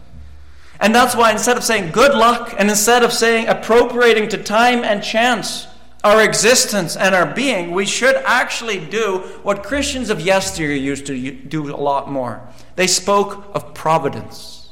And 0.80 0.93
that's 0.93 1.15
why 1.15 1.32
instead 1.32 1.58
of 1.58 1.63
saying 1.63 1.91
good 1.91 2.13
luck 2.13 2.56
and 2.58 2.69
instead 2.69 3.04
of 3.04 3.13
saying 3.13 3.47
appropriating 3.47 4.30
to 4.30 4.38
time 4.38 4.84
and 4.84 5.04
chance 5.04 5.67
our 6.04 6.21
existence 6.21 6.97
and 6.97 7.15
our 7.15 7.26
being, 7.26 7.71
we 7.71 7.86
should 7.86 8.15
actually 8.26 8.80
do 8.80 9.19
what 9.43 9.63
Christians 9.63 10.10
of 10.10 10.19
yesteryear 10.19 10.76
used 10.76 11.06
to 11.06 11.32
do 11.32 11.73
a 11.73 11.78
lot 11.78 12.12
more. 12.12 12.41
They 12.76 12.88
spoke 12.88 13.45
of 13.54 13.73
providence, 13.73 14.69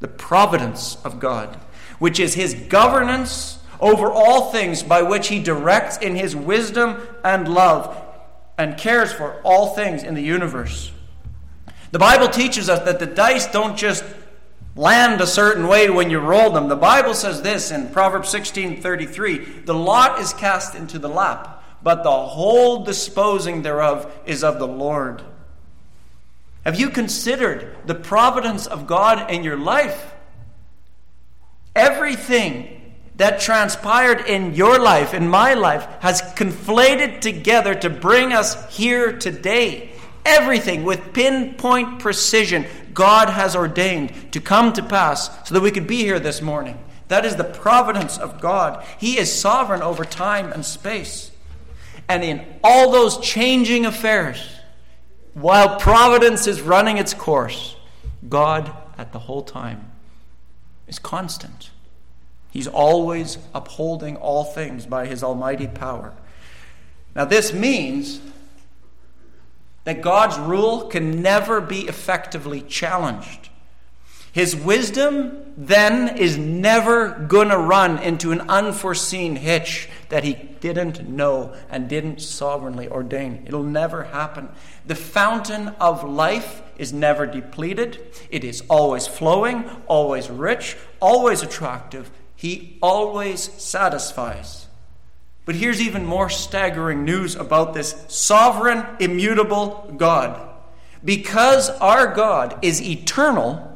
the 0.00 0.08
providence 0.08 0.96
of 1.04 1.20
God, 1.20 1.60
which 2.02 2.18
is 2.18 2.34
His 2.34 2.54
governance 2.54 3.60
over 3.78 4.10
all 4.10 4.50
things 4.50 4.82
by 4.82 5.02
which 5.02 5.28
He 5.28 5.40
directs 5.40 5.98
in 5.98 6.16
His 6.16 6.34
wisdom 6.34 7.00
and 7.22 7.46
love 7.46 7.96
and 8.58 8.76
cares 8.76 9.12
for 9.12 9.40
all 9.44 9.76
things 9.76 10.02
in 10.02 10.14
the 10.14 10.22
universe. 10.22 10.90
The 11.92 12.00
Bible 12.00 12.26
teaches 12.26 12.68
us 12.68 12.84
that 12.86 12.98
the 12.98 13.06
dice 13.06 13.46
don't 13.46 13.76
just 13.76 14.02
land 14.74 15.20
a 15.20 15.28
certain 15.28 15.68
way 15.68 15.90
when 15.90 16.10
you 16.10 16.18
roll 16.18 16.50
them. 16.50 16.68
The 16.68 16.74
Bible 16.74 17.14
says 17.14 17.42
this 17.42 17.70
in 17.70 17.90
Proverbs 17.90 18.30
16:33, 18.30 19.62
"The 19.64 19.72
lot 19.72 20.18
is 20.18 20.32
cast 20.32 20.74
into 20.74 20.98
the 20.98 21.08
lap, 21.08 21.62
but 21.84 22.02
the 22.02 22.10
whole 22.10 22.82
disposing 22.82 23.62
thereof 23.62 24.10
is 24.26 24.42
of 24.42 24.58
the 24.58 24.66
Lord." 24.66 25.22
Have 26.64 26.80
you 26.80 26.90
considered 26.90 27.76
the 27.86 27.94
providence 27.94 28.66
of 28.66 28.88
God 28.88 29.30
in 29.30 29.44
your 29.44 29.56
life? 29.56 30.11
Everything 31.74 32.94
that 33.16 33.40
transpired 33.40 34.26
in 34.26 34.54
your 34.54 34.78
life, 34.78 35.14
in 35.14 35.28
my 35.28 35.54
life, 35.54 35.86
has 36.00 36.22
conflated 36.22 37.20
together 37.20 37.74
to 37.74 37.90
bring 37.90 38.32
us 38.32 38.74
here 38.74 39.16
today. 39.16 39.90
Everything 40.24 40.84
with 40.84 41.12
pinpoint 41.12 41.98
precision 41.98 42.66
God 42.94 43.30
has 43.30 43.56
ordained 43.56 44.32
to 44.32 44.40
come 44.40 44.72
to 44.74 44.82
pass 44.82 45.48
so 45.48 45.54
that 45.54 45.62
we 45.62 45.70
could 45.70 45.86
be 45.86 45.98
here 45.98 46.20
this 46.20 46.42
morning. 46.42 46.78
That 47.08 47.24
is 47.24 47.36
the 47.36 47.44
providence 47.44 48.18
of 48.18 48.40
God. 48.40 48.84
He 48.98 49.18
is 49.18 49.32
sovereign 49.32 49.82
over 49.82 50.04
time 50.04 50.52
and 50.52 50.64
space. 50.64 51.30
And 52.08 52.22
in 52.22 52.44
all 52.62 52.90
those 52.90 53.18
changing 53.18 53.86
affairs, 53.86 54.56
while 55.34 55.78
providence 55.78 56.46
is 56.46 56.60
running 56.60 56.98
its 56.98 57.14
course, 57.14 57.76
God 58.28 58.74
at 58.98 59.12
the 59.12 59.18
whole 59.18 59.42
time 59.42 59.91
is 60.86 60.98
constant. 60.98 61.70
He's 62.50 62.68
always 62.68 63.38
upholding 63.54 64.16
all 64.16 64.44
things 64.44 64.84
by 64.86 65.06
his 65.06 65.22
almighty 65.22 65.66
power. 65.66 66.12
Now, 67.14 67.24
this 67.24 67.52
means 67.52 68.20
that 69.84 70.00
God's 70.02 70.38
rule 70.38 70.82
can 70.88 71.22
never 71.22 71.60
be 71.60 71.80
effectively 71.88 72.60
challenged. 72.60 73.48
His 74.32 74.54
wisdom 74.54 75.41
then 75.56 76.16
is 76.16 76.38
never 76.38 77.10
going 77.10 77.48
to 77.48 77.58
run 77.58 77.98
into 77.98 78.32
an 78.32 78.40
unforeseen 78.42 79.36
hitch 79.36 79.88
that 80.08 80.24
he 80.24 80.34
didn't 80.60 81.08
know 81.08 81.54
and 81.68 81.88
didn't 81.88 82.20
sovereignly 82.20 82.88
ordain. 82.88 83.42
It'll 83.46 83.62
never 83.62 84.04
happen. 84.04 84.48
The 84.86 84.94
fountain 84.94 85.68
of 85.80 86.08
life 86.08 86.62
is 86.78 86.92
never 86.92 87.26
depleted, 87.26 88.00
it 88.30 88.44
is 88.44 88.62
always 88.68 89.06
flowing, 89.06 89.68
always 89.86 90.30
rich, 90.30 90.76
always 91.00 91.42
attractive. 91.42 92.10
He 92.34 92.78
always 92.82 93.40
satisfies. 93.40 94.66
But 95.44 95.56
here's 95.56 95.80
even 95.80 96.06
more 96.06 96.30
staggering 96.30 97.04
news 97.04 97.36
about 97.36 97.74
this 97.74 98.04
sovereign, 98.08 98.84
immutable 99.00 99.92
God. 99.96 100.48
Because 101.04 101.68
our 101.70 102.14
God 102.14 102.58
is 102.62 102.80
eternal, 102.80 103.71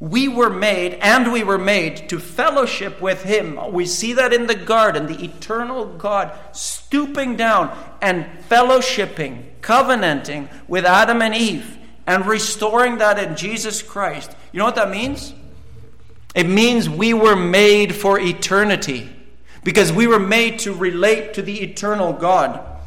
we 0.00 0.28
were 0.28 0.50
made, 0.50 0.94
and 0.94 1.32
we 1.32 1.42
were 1.42 1.58
made 1.58 2.08
to 2.08 2.20
fellowship 2.20 3.00
with 3.00 3.24
Him. 3.24 3.72
We 3.72 3.84
see 3.84 4.12
that 4.12 4.32
in 4.32 4.46
the 4.46 4.54
garden, 4.54 5.06
the 5.06 5.24
eternal 5.24 5.86
God 5.86 6.32
stooping 6.52 7.36
down 7.36 7.76
and 8.00 8.26
fellowshipping, 8.48 9.42
covenanting 9.60 10.48
with 10.68 10.84
Adam 10.84 11.20
and 11.20 11.34
Eve, 11.34 11.78
and 12.06 12.26
restoring 12.26 12.98
that 12.98 13.18
in 13.18 13.36
Jesus 13.36 13.82
Christ. 13.82 14.30
You 14.52 14.58
know 14.58 14.64
what 14.64 14.76
that 14.76 14.90
means? 14.90 15.34
It 16.34 16.48
means 16.48 16.88
we 16.88 17.12
were 17.12 17.36
made 17.36 17.94
for 17.94 18.20
eternity 18.20 19.10
because 19.64 19.92
we 19.92 20.06
were 20.06 20.20
made 20.20 20.60
to 20.60 20.72
relate 20.72 21.34
to 21.34 21.42
the 21.42 21.60
eternal 21.60 22.12
God. 22.12 22.77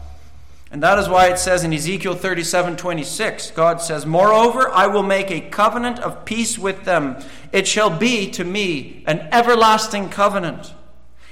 And 0.72 0.82
that 0.84 0.98
is 0.98 1.10
why 1.10 1.28
it 1.28 1.38
says 1.38 1.66
in 1.66 1.74
Ezekiel 1.74 2.16
37 2.16 2.78
26, 2.78 3.52
God 3.52 3.82
says, 3.82 4.06
Moreover, 4.06 4.70
I 4.70 4.88
will 4.88 5.04
make 5.04 5.30
a 5.30 5.42
covenant 5.42 6.00
of 6.00 6.24
peace 6.24 6.58
with 6.58 6.86
them. 6.86 7.18
It 7.52 7.68
shall 7.68 7.90
be 7.90 8.32
to 8.32 8.46
me 8.46 9.04
an 9.06 9.28
everlasting 9.34 10.10
covenant. 10.10 10.74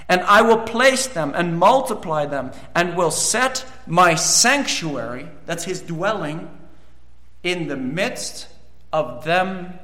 And 0.10 0.21
I 0.21 0.41
will 0.41 0.58
place 0.58 1.08
them 1.08 1.32
and 1.36 1.58
multiply 1.58 2.25
them, 2.25 2.52
and 2.75 2.97
will 2.97 3.12
set 3.12 3.63
my 3.88 4.15
sanctuary, 4.15 5.30
that's 5.45 5.63
his 5.63 5.82
dwelling, 5.82 6.49
in 7.43 7.67
the 7.67 7.78
midst 7.78 8.47
of 8.91 9.23
them 9.23 9.80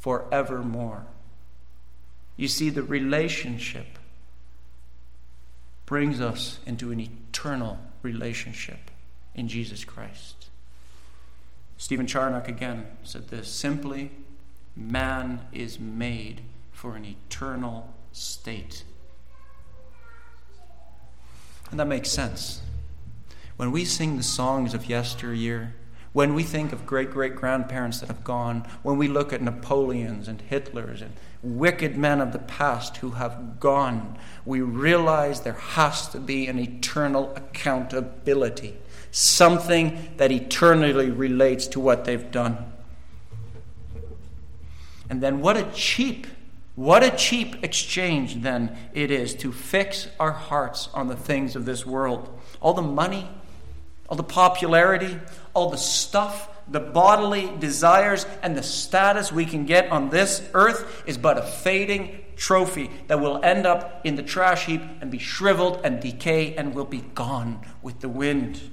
forevermore. 0.00 1.04
You 2.36 2.46
see 2.46 2.70
the 2.70 2.82
relationship 2.82 3.86
brings 5.86 6.20
us 6.20 6.58
into 6.66 6.92
an 6.92 7.00
eternal 7.00 7.78
relationship 8.04 8.90
in 9.34 9.48
Jesus 9.48 9.84
Christ. 9.84 10.46
Stephen 11.76 12.06
Charnock 12.06 12.48
again 12.48 12.86
said 13.02 13.28
this 13.28 13.48
simply, 13.48 14.12
man 14.76 15.40
is 15.52 15.80
made 15.80 16.42
for 16.72 16.94
an 16.96 17.04
eternal 17.04 17.92
state. 18.12 18.84
And 21.70 21.80
that 21.80 21.86
makes 21.86 22.10
sense. 22.10 22.62
When 23.56 23.72
we 23.72 23.84
sing 23.84 24.16
the 24.16 24.22
songs 24.22 24.74
of 24.74 24.88
yesteryear, 24.88 25.74
when 26.12 26.34
we 26.34 26.44
think 26.44 26.72
of 26.72 26.86
great 26.86 27.10
great 27.10 27.34
grandparents 27.34 28.00
that 28.00 28.06
have 28.06 28.22
gone, 28.22 28.66
when 28.82 28.96
we 28.96 29.08
look 29.08 29.32
at 29.32 29.42
Napoleons 29.42 30.28
and 30.28 30.42
Hitlers 30.48 31.02
and 31.02 31.14
wicked 31.44 31.96
men 31.96 32.20
of 32.20 32.32
the 32.32 32.38
past 32.38 32.96
who 32.98 33.10
have 33.10 33.60
gone, 33.60 34.18
we 34.44 34.60
realize 34.60 35.40
there 35.40 35.52
has 35.52 36.08
to 36.08 36.18
be 36.18 36.46
an 36.46 36.58
eternal 36.58 37.34
accountability, 37.36 38.76
something 39.10 40.12
that 40.16 40.32
eternally 40.32 41.10
relates 41.10 41.66
to 41.68 41.80
what 41.80 42.04
they've 42.04 42.30
done. 42.30 42.72
And 45.10 45.22
then 45.22 45.40
what 45.40 45.56
a 45.56 45.70
cheap, 45.74 46.26
what 46.74 47.04
a 47.04 47.10
cheap 47.10 47.62
exchange 47.62 48.36
then 48.42 48.76
it 48.94 49.10
is 49.10 49.34
to 49.36 49.52
fix 49.52 50.08
our 50.18 50.32
hearts 50.32 50.88
on 50.94 51.08
the 51.08 51.16
things 51.16 51.54
of 51.56 51.66
this 51.66 51.84
world. 51.84 52.36
All 52.60 52.72
the 52.72 52.82
money, 52.82 53.28
all 54.08 54.16
the 54.16 54.22
popularity, 54.22 55.18
all 55.52 55.70
the 55.70 55.76
stuff 55.76 56.48
the 56.68 56.80
bodily 56.80 57.50
desires 57.58 58.26
and 58.42 58.56
the 58.56 58.62
status 58.62 59.30
we 59.32 59.44
can 59.44 59.66
get 59.66 59.90
on 59.90 60.10
this 60.10 60.48
earth 60.54 61.02
is 61.06 61.18
but 61.18 61.38
a 61.38 61.42
fading 61.42 62.20
trophy 62.36 62.90
that 63.06 63.20
will 63.20 63.42
end 63.44 63.66
up 63.66 64.00
in 64.04 64.16
the 64.16 64.22
trash 64.22 64.66
heap 64.66 64.82
and 65.00 65.10
be 65.10 65.18
shriveled 65.18 65.80
and 65.84 66.00
decay 66.00 66.54
and 66.56 66.74
will 66.74 66.84
be 66.84 67.02
gone 67.14 67.60
with 67.82 68.00
the 68.00 68.08
wind. 68.08 68.70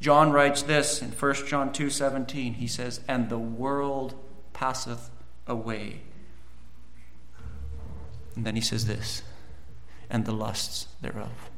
John 0.00 0.32
writes 0.32 0.62
this 0.62 1.02
in 1.02 1.12
1 1.12 1.46
John 1.46 1.72
2:17. 1.72 2.54
He 2.54 2.66
says, 2.66 3.00
"And 3.06 3.28
the 3.28 3.38
world 3.38 4.14
passeth 4.52 5.10
away. 5.46 6.00
And 8.36 8.46
then 8.46 8.54
he 8.54 8.60
says 8.60 8.86
this, 8.86 9.22
and 10.08 10.24
the 10.24 10.32
lusts 10.32 10.86
thereof. 11.00 11.50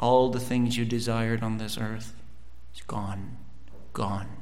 All 0.00 0.30
the 0.30 0.40
things 0.40 0.76
you 0.76 0.84
desired 0.84 1.42
on 1.42 1.58
this 1.58 1.78
earth 1.78 2.14
is 2.74 2.82
gone, 2.82 3.36
gone. 3.92 4.41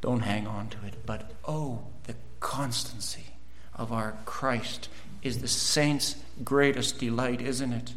Don't 0.00 0.20
hang 0.20 0.46
on 0.46 0.68
to 0.68 0.78
it, 0.86 1.04
but 1.04 1.30
oh, 1.46 1.80
the 2.04 2.14
constancy 2.40 3.34
of 3.74 3.92
our 3.92 4.16
Christ 4.24 4.88
is 5.22 5.38
the 5.38 5.48
saint's 5.48 6.16
greatest 6.42 6.98
delight, 6.98 7.40
isn't 7.40 7.72
it? 7.72 7.92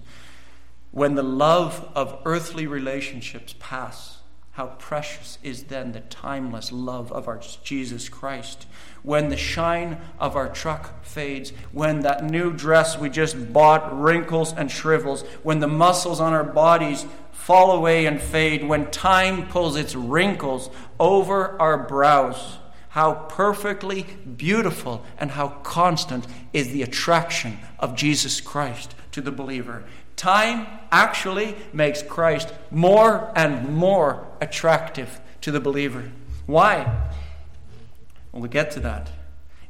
When 0.91 1.15
the 1.15 1.23
love 1.23 1.89
of 1.95 2.21
earthly 2.25 2.67
relationships 2.67 3.55
pass, 3.59 4.17
how 4.53 4.67
precious 4.67 5.39
is 5.41 5.63
then 5.63 5.93
the 5.93 5.99
timeless 6.01 6.71
love 6.71 7.11
of 7.11 7.27
our 7.27 7.41
Jesus 7.63 8.07
Christ. 8.07 8.67
When 9.01 9.29
the 9.29 9.37
shine 9.37 9.99
of 10.19 10.35
our 10.35 10.47
truck 10.47 11.03
fades, 11.03 11.51
when 11.71 12.01
that 12.01 12.23
new 12.23 12.53
dress 12.53 12.99
we 12.99 13.09
just 13.09 13.51
bought 13.51 13.99
wrinkles 13.99 14.53
and 14.53 14.69
shrivels, 14.69 15.23
when 15.41 15.59
the 15.59 15.67
muscles 15.67 16.19
on 16.19 16.33
our 16.33 16.43
bodies 16.43 17.07
fall 17.43 17.71
away 17.71 18.05
and 18.05 18.21
fade, 18.21 18.63
when 18.63 18.89
time 18.89 19.45
pulls 19.49 19.75
its 19.75 19.95
wrinkles 19.95 20.69
over 20.97 21.61
our 21.61 21.77
brows, 21.77 22.57
how 22.87 23.13
perfectly 23.27 24.03
beautiful 24.37 25.03
and 25.17 25.31
how 25.31 25.49
constant 25.49 26.25
is 26.53 26.71
the 26.71 26.81
attraction 26.81 27.59
of 27.79 27.97
Jesus 27.97 28.39
Christ 28.39 28.95
to 29.11 29.19
the 29.19 29.31
believer. 29.31 29.83
Time 30.15 30.67
actually 30.89 31.57
makes 31.73 32.01
Christ 32.01 32.53
more 32.71 33.33
and 33.35 33.75
more 33.75 34.25
attractive 34.39 35.19
to 35.41 35.51
the 35.51 35.59
believer. 35.59 36.13
Why? 36.45 36.85
Well, 38.31 38.41
we'll 38.41 38.49
get 38.49 38.71
to 38.71 38.79
that. 38.79 39.11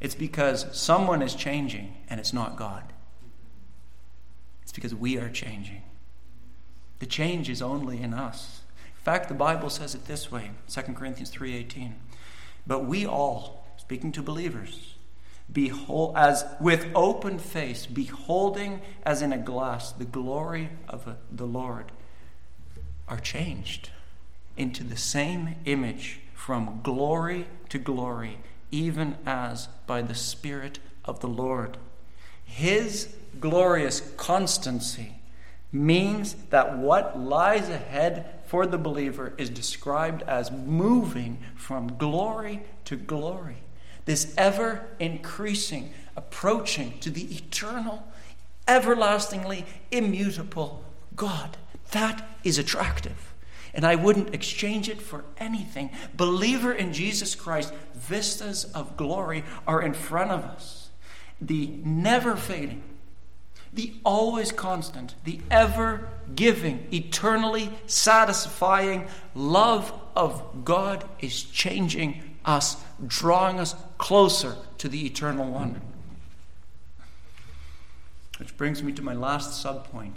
It's 0.00 0.14
because 0.14 0.66
someone 0.70 1.22
is 1.22 1.34
changing 1.34 1.92
and 2.08 2.20
it's 2.20 2.32
not 2.32 2.56
God. 2.56 2.84
It's 4.62 4.72
because 4.72 4.94
we 4.94 5.18
are 5.18 5.28
changing. 5.28 5.82
The 6.98 7.06
change 7.06 7.48
is 7.48 7.60
only 7.60 8.00
in 8.00 8.14
us. 8.14 8.62
In 8.78 9.02
fact, 9.02 9.28
the 9.28 9.34
Bible 9.34 9.70
says 9.70 9.94
it 9.94 10.06
this 10.06 10.30
way, 10.30 10.50
2 10.68 10.94
Corinthians 10.94 11.30
3:18. 11.30 11.94
But 12.66 12.86
we 12.86 13.04
all, 13.04 13.66
speaking 13.76 14.12
to 14.12 14.22
believers, 14.22 14.94
behold, 15.52 16.14
as 16.16 16.44
with 16.60 16.90
open 16.94 17.38
face, 17.38 17.84
beholding 17.84 18.80
as 19.04 19.20
in 19.20 19.32
a 19.32 19.38
glass 19.38 19.92
the 19.92 20.06
glory 20.06 20.70
of 20.88 21.16
the 21.30 21.46
Lord, 21.46 21.92
are 23.06 23.20
changed 23.20 23.90
into 24.56 24.82
the 24.84 24.96
same 24.96 25.56
image 25.64 26.20
from 26.34 26.80
glory 26.82 27.46
to 27.68 27.78
glory, 27.78 28.38
even 28.70 29.16
as 29.26 29.66
by 29.86 30.00
the 30.00 30.14
Spirit 30.14 30.78
of 31.04 31.20
the 31.20 31.28
Lord. 31.28 31.76
His 32.44 33.14
glorious 33.40 34.00
constancy 34.16 35.16
means 35.74 36.34
that 36.50 36.78
what 36.78 37.18
lies 37.18 37.68
ahead 37.68 38.40
for 38.46 38.66
the 38.66 38.78
believer 38.78 39.34
is 39.36 39.50
described 39.50 40.22
as 40.22 40.50
moving 40.50 41.38
from 41.56 41.96
glory 41.98 42.62
to 42.84 42.96
glory 42.96 43.56
this 44.04 44.34
ever 44.36 44.86
increasing, 44.98 45.92
approaching 46.16 46.98
to 47.00 47.10
the 47.10 47.34
eternal, 47.34 48.06
everlastingly 48.68 49.64
immutable 49.90 50.84
God. 51.16 51.56
That 51.92 52.28
is 52.42 52.58
attractive. 52.58 53.32
And 53.72 53.84
I 53.84 53.96
wouldn't 53.96 54.34
exchange 54.34 54.88
it 54.88 55.02
for 55.02 55.24
anything. 55.38 55.90
Believer 56.16 56.72
in 56.72 56.92
Jesus 56.92 57.34
Christ, 57.34 57.72
vistas 57.94 58.64
of 58.66 58.96
glory 58.96 59.44
are 59.66 59.82
in 59.82 59.94
front 59.94 60.30
of 60.30 60.44
us. 60.44 60.90
The 61.40 61.66
never 61.84 62.36
fading, 62.36 62.82
the 63.74 63.92
always 64.04 64.52
constant, 64.52 65.14
the 65.24 65.40
ever 65.50 66.08
giving, 66.34 66.86
eternally 66.92 67.70
satisfying 67.86 69.08
love 69.34 69.92
of 70.14 70.64
God 70.64 71.04
is 71.18 71.42
changing 71.42 72.36
us, 72.44 72.76
drawing 73.04 73.58
us 73.58 73.74
closer 73.98 74.54
to 74.78 74.88
the 74.88 75.04
eternal 75.06 75.50
one. 75.50 75.80
Which 78.38 78.56
brings 78.56 78.82
me 78.82 78.92
to 78.92 79.02
my 79.02 79.14
last 79.14 79.64
subpoint. 79.64 80.16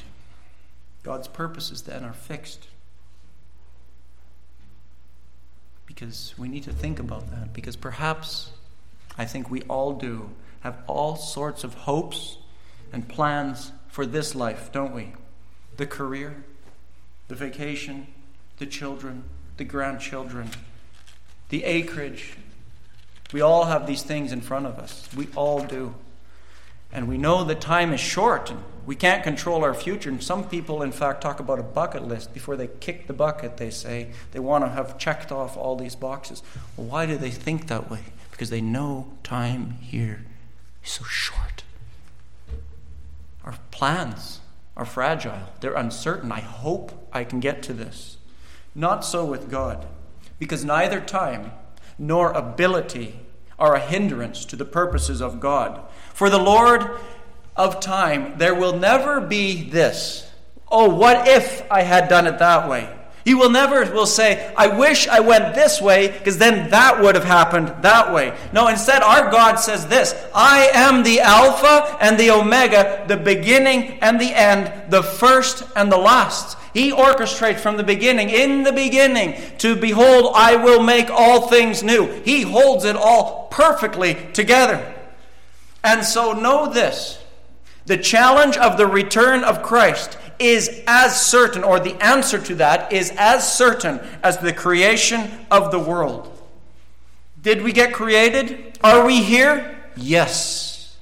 God's 1.03 1.27
purposes 1.27 1.83
then 1.83 2.03
are 2.03 2.13
fixed. 2.13 2.67
Because 5.85 6.35
we 6.37 6.47
need 6.47 6.63
to 6.63 6.73
think 6.73 6.99
about 6.99 7.31
that. 7.31 7.53
Because 7.53 7.75
perhaps, 7.75 8.51
I 9.17 9.25
think 9.25 9.49
we 9.49 9.61
all 9.63 9.93
do, 9.93 10.29
have 10.61 10.77
all 10.85 11.15
sorts 11.15 11.63
of 11.63 11.73
hopes 11.73 12.37
and 12.91 13.07
plans 13.07 13.71
for 13.87 14.05
this 14.05 14.35
life, 14.35 14.71
don't 14.71 14.93
we? 14.93 15.13
The 15.77 15.85
career, 15.85 16.43
the 17.27 17.35
vacation, 17.35 18.07
the 18.57 18.65
children, 18.65 19.23
the 19.57 19.63
grandchildren, 19.63 20.49
the 21.49 21.63
acreage. 21.63 22.37
We 23.33 23.41
all 23.41 23.65
have 23.65 23.87
these 23.87 24.03
things 24.03 24.31
in 24.31 24.41
front 24.41 24.65
of 24.65 24.79
us. 24.79 25.07
We 25.15 25.27
all 25.35 25.63
do. 25.63 25.95
And 26.91 27.07
we 27.07 27.17
know 27.17 27.43
that 27.43 27.59
time 27.59 27.93
is 27.93 27.99
short 27.99 28.49
and 28.49 28.63
we 28.85 28.95
can't 28.95 29.21
control 29.23 29.63
our 29.65 29.73
future. 29.73 30.09
And 30.09 30.23
some 30.23 30.47
people, 30.47 30.81
in 30.81 30.93
fact, 30.93 31.21
talk 31.21 31.41
about 31.41 31.59
a 31.59 31.63
bucket 31.63 32.07
list. 32.07 32.33
Before 32.33 32.55
they 32.55 32.67
kick 32.67 33.07
the 33.07 33.13
bucket, 33.13 33.57
they 33.57 33.69
say 33.69 34.11
they 34.31 34.39
want 34.39 34.63
to 34.63 34.69
have 34.69 34.97
checked 34.97 35.31
off 35.31 35.57
all 35.57 35.75
these 35.75 35.95
boxes. 35.95 36.41
Well, 36.77 36.87
why 36.87 37.05
do 37.05 37.17
they 37.17 37.31
think 37.31 37.67
that 37.67 37.91
way? 37.91 38.05
Because 38.31 38.49
they 38.49 38.61
know 38.61 39.11
time 39.23 39.71
here 39.81 40.25
is 40.83 40.91
so 40.91 41.03
short. 41.03 41.63
Our 43.47 43.55
plans 43.71 44.41
are 44.75 44.83
fragile, 44.83 45.39
they're 45.61 45.73
uncertain. 45.73 46.33
I 46.33 46.41
hope 46.41 47.07
I 47.13 47.23
can 47.23 47.39
get 47.39 47.63
to 47.63 47.73
this. 47.73 48.17
Not 48.75 49.05
so 49.05 49.23
with 49.23 49.49
God 49.49 49.87
because 50.37 50.65
neither 50.65 50.99
time 50.99 51.53
nor 51.97 52.33
ability 52.33 53.21
are 53.57 53.73
a 53.73 53.79
hindrance 53.79 54.43
to 54.43 54.57
the 54.57 54.65
purposes 54.65 55.21
of 55.21 55.39
God. 55.39 55.81
For 56.13 56.29
the 56.29 56.37
Lord 56.37 56.99
of 57.55 57.79
time, 57.79 58.37
there 58.37 58.53
will 58.53 58.77
never 58.77 59.21
be 59.21 59.69
this. 59.69 60.29
Oh, 60.69 60.93
what 60.93 61.25
if 61.25 61.63
I 61.71 61.83
had 61.83 62.09
done 62.09 62.27
it 62.27 62.39
that 62.39 62.67
way? 62.69 62.93
He 63.27 63.35
will 63.35 63.49
never 63.49 63.83
will 63.91 64.05
say, 64.05 64.53
I 64.55 64.67
wish 64.67 65.05
I 65.05 65.19
went 65.19 65.53
this 65.53 65.81
way, 65.81 66.07
because 66.07 66.37
then 66.37 66.69
that 66.69 67.01
would 67.01 67.13
have 67.13 67.25
happened 67.25 67.83
that 67.83 68.13
way. 68.13 68.33
No, 68.53 68.69
instead, 68.69 69.03
our 69.03 69.29
God 69.29 69.57
says 69.57 69.85
this 69.85 70.15
I 70.33 70.69
am 70.73 71.03
the 71.03 71.19
Alpha 71.19 71.97
and 71.99 72.17
the 72.17 72.31
Omega, 72.31 73.03
the 73.05 73.17
beginning 73.17 73.99
and 73.99 74.17
the 74.17 74.33
end, 74.33 74.89
the 74.89 75.03
first 75.03 75.63
and 75.75 75.91
the 75.91 75.97
last. 75.97 76.57
He 76.73 76.93
orchestrates 76.93 77.59
from 77.59 77.75
the 77.75 77.83
beginning, 77.83 78.29
in 78.29 78.63
the 78.63 78.71
beginning, 78.71 79.35
to 79.57 79.75
behold, 79.75 80.31
I 80.33 80.55
will 80.55 80.81
make 80.81 81.09
all 81.09 81.49
things 81.49 81.83
new. 81.83 82.07
He 82.23 82.43
holds 82.43 82.85
it 82.85 82.95
all 82.95 83.49
perfectly 83.51 84.15
together. 84.31 84.95
And 85.83 86.05
so, 86.05 86.31
know 86.31 86.71
this 86.71 87.21
the 87.87 87.97
challenge 87.97 88.55
of 88.55 88.77
the 88.77 88.87
return 88.87 89.43
of 89.43 89.63
Christ 89.63 90.17
is 90.39 90.81
as 90.87 91.21
certain, 91.25 91.63
or 91.63 91.79
the 91.79 91.95
answer 92.03 92.39
to 92.39 92.55
that 92.55 92.91
is 92.91 93.11
as 93.17 93.51
certain 93.51 93.99
as 94.23 94.37
the 94.37 94.53
creation 94.53 95.45
of 95.49 95.71
the 95.71 95.79
world. 95.79 96.33
Did 97.41 97.61
we 97.61 97.71
get 97.71 97.93
created? 97.93 98.77
Are 98.83 99.05
we 99.05 99.23
here? 99.23 99.77
Yes. 99.95 100.97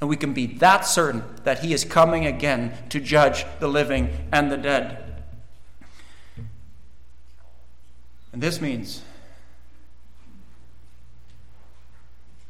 And 0.00 0.10
we 0.10 0.16
can 0.16 0.34
be 0.34 0.46
that 0.46 0.86
certain 0.86 1.24
that 1.44 1.60
He 1.60 1.72
is 1.72 1.84
coming 1.84 2.26
again 2.26 2.74
to 2.90 3.00
judge 3.00 3.46
the 3.58 3.68
living 3.68 4.28
and 4.32 4.50
the 4.50 4.56
dead. 4.56 5.22
And 8.32 8.42
this 8.42 8.60
means 8.60 9.02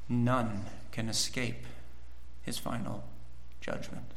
none 0.08 0.64
can 0.90 1.08
escape 1.08 1.66
His 2.42 2.58
final 2.58 3.04
judgment. 3.60 4.13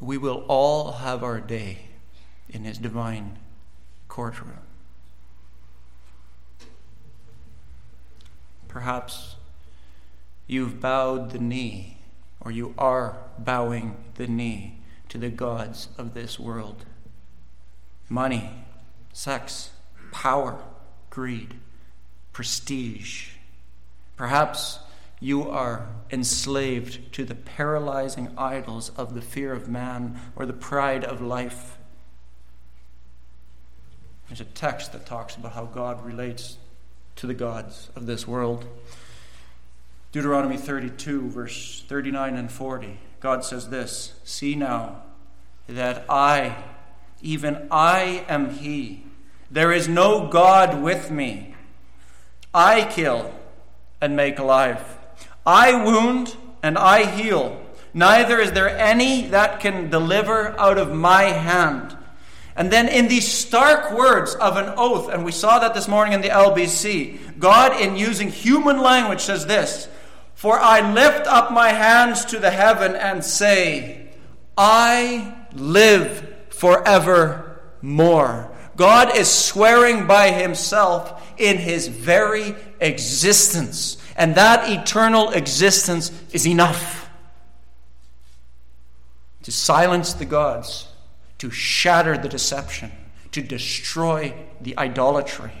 We 0.00 0.16
will 0.16 0.44
all 0.48 0.92
have 0.92 1.22
our 1.22 1.40
day 1.40 1.80
in 2.48 2.64
His 2.64 2.78
divine 2.78 3.38
courtroom. 4.08 4.58
Perhaps 8.66 9.36
you've 10.46 10.80
bowed 10.80 11.32
the 11.32 11.38
knee, 11.38 11.98
or 12.40 12.50
you 12.50 12.74
are 12.78 13.18
bowing 13.38 13.96
the 14.14 14.26
knee 14.26 14.78
to 15.10 15.18
the 15.18 15.28
gods 15.28 15.88
of 15.98 16.14
this 16.14 16.38
world 16.38 16.86
money, 18.08 18.50
sex, 19.12 19.70
power, 20.12 20.58
greed, 21.10 21.54
prestige. 22.32 23.30
Perhaps 24.16 24.80
you 25.20 25.48
are 25.48 25.86
enslaved 26.10 27.12
to 27.12 27.24
the 27.24 27.34
paralyzing 27.34 28.32
idols 28.38 28.90
of 28.96 29.14
the 29.14 29.20
fear 29.20 29.52
of 29.52 29.68
man 29.68 30.18
or 30.34 30.46
the 30.46 30.54
pride 30.54 31.04
of 31.04 31.20
life. 31.20 31.76
There's 34.28 34.40
a 34.40 34.44
text 34.44 34.92
that 34.92 35.04
talks 35.04 35.36
about 35.36 35.52
how 35.52 35.66
God 35.66 36.04
relates 36.04 36.56
to 37.16 37.26
the 37.26 37.34
gods 37.34 37.90
of 37.94 38.06
this 38.06 38.26
world. 38.26 38.64
Deuteronomy 40.12 40.56
32, 40.56 41.28
verse 41.28 41.84
39 41.86 42.36
and 42.36 42.50
40. 42.50 42.98
God 43.20 43.44
says 43.44 43.68
this 43.68 44.14
See 44.24 44.54
now 44.54 45.02
that 45.68 46.06
I, 46.08 46.64
even 47.20 47.68
I 47.70 48.24
am 48.28 48.50
He. 48.50 49.04
There 49.50 49.72
is 49.72 49.86
no 49.86 50.28
God 50.28 50.80
with 50.82 51.10
me. 51.10 51.54
I 52.54 52.84
kill 52.84 53.34
and 54.00 54.16
make 54.16 54.38
alive. 54.38 54.99
I 55.46 55.84
wound 55.84 56.36
and 56.62 56.76
I 56.76 57.04
heal. 57.04 57.60
Neither 57.92 58.38
is 58.38 58.52
there 58.52 58.68
any 58.68 59.26
that 59.28 59.60
can 59.60 59.90
deliver 59.90 60.58
out 60.58 60.78
of 60.78 60.94
my 60.94 61.24
hand. 61.24 61.96
And 62.56 62.70
then, 62.70 62.88
in 62.88 63.08
these 63.08 63.26
stark 63.26 63.96
words 63.96 64.34
of 64.34 64.56
an 64.56 64.74
oath, 64.76 65.08
and 65.08 65.24
we 65.24 65.32
saw 65.32 65.60
that 65.60 65.72
this 65.72 65.88
morning 65.88 66.12
in 66.12 66.20
the 66.20 66.28
LBC, 66.28 67.38
God, 67.38 67.80
in 67.80 67.96
using 67.96 68.28
human 68.28 68.80
language, 68.80 69.20
says 69.20 69.46
this 69.46 69.88
For 70.34 70.58
I 70.58 70.92
lift 70.92 71.26
up 71.26 71.52
my 71.52 71.70
hands 71.70 72.24
to 72.26 72.38
the 72.38 72.50
heaven 72.50 72.94
and 72.94 73.24
say, 73.24 74.08
I 74.58 75.46
live 75.54 76.34
forevermore. 76.50 78.50
God 78.76 79.16
is 79.16 79.30
swearing 79.30 80.06
by 80.06 80.30
himself 80.30 81.32
in 81.38 81.56
his 81.56 81.88
very 81.88 82.54
existence. 82.80 83.96
And 84.16 84.34
that 84.34 84.68
eternal 84.70 85.30
existence 85.30 86.10
is 86.32 86.46
enough 86.46 87.10
to 89.42 89.52
silence 89.52 90.12
the 90.12 90.24
gods, 90.24 90.88
to 91.38 91.50
shatter 91.50 92.18
the 92.18 92.28
deception, 92.28 92.92
to 93.32 93.40
destroy 93.40 94.34
the 94.60 94.76
idolatry. 94.76 95.52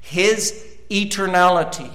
His 0.00 0.64
eternality 0.90 1.90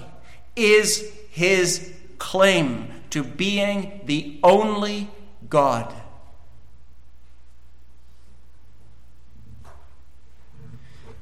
is 0.55 1.11
his 1.29 1.93
claim 2.17 2.91
to 3.11 3.23
being 3.23 4.01
the 4.05 4.39
only 4.43 5.09
God. 5.49 5.93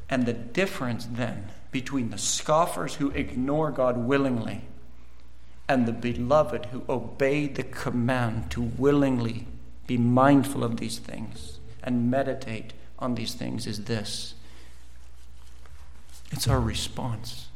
And 0.10 0.26
the 0.26 0.34
difference 0.34 1.08
then 1.12 1.52
between 1.72 2.12
the 2.12 2.18
scoffers 2.18 2.96
who 2.96 3.10
ignore 3.10 3.72
God 3.72 3.98
willingly 3.98 4.62
and 5.68 5.88
the 5.88 5.94
beloved 5.94 6.68
who 6.68 6.84
obey 6.88 7.48
the 7.48 7.64
command 7.64 8.52
to 8.52 8.62
willingly 8.62 9.48
be 9.88 9.98
mindful 9.98 10.64
of 10.64 10.78
these 10.78 11.00
things 11.00 11.60
and 11.84 12.10
meditate 12.10 12.74
on 13.00 13.16
these 13.16 13.34
things 13.34 13.68
is 13.68 13.86
this 13.86 14.36
it's 16.32 16.48
our 16.48 16.60
response 16.60 17.48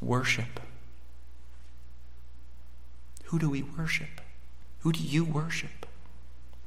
worship. 0.00 0.60
Who 3.24 3.38
do 3.38 3.50
we 3.50 3.62
worship? 3.62 4.20
Who 4.80 4.92
do 4.92 5.02
you 5.02 5.24
worship? 5.24 5.86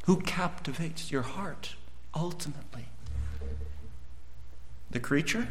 Who 0.05 0.17
captivates 0.17 1.11
your 1.11 1.21
heart 1.21 1.75
ultimately? 2.15 2.85
The 4.89 4.99
creature 4.99 5.47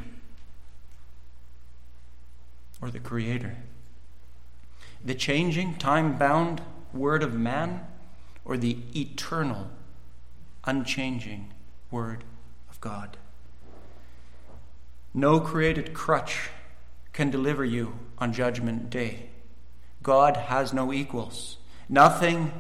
or 2.81 2.91
the 2.91 3.01
creator? 3.01 3.57
The 5.05 5.15
changing, 5.15 5.77
time 5.77 6.19
bound 6.19 6.63
word 6.93 7.23
of 7.23 7.35
man 7.35 7.87
or 8.45 8.57
the 8.57 8.79
eternal, 8.95 9.69
unchanging 10.65 11.53
word 11.91 12.25
of 12.69 12.81
God? 12.81 13.17
No 15.13 15.41
created 15.41 15.95
crutch 15.95 16.51
can 17.13 17.31
deliver 17.31 17.65
you 17.65 17.99
on 18.19 18.33
Judgment 18.33 18.91
Day. 18.91 19.31
God 20.03 20.37
has 20.37 20.73
no 20.73 20.93
equals. 20.93 21.57
Nothing 21.89 22.53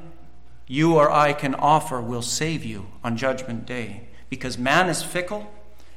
you 0.66 0.96
or 0.96 1.10
I 1.10 1.32
can 1.32 1.54
offer 1.54 2.00
will 2.00 2.22
save 2.22 2.64
you 2.64 2.86
on 3.04 3.16
Judgment 3.16 3.66
Day 3.66 4.08
because 4.28 4.58
man 4.58 4.88
is 4.88 5.02
fickle 5.02 5.50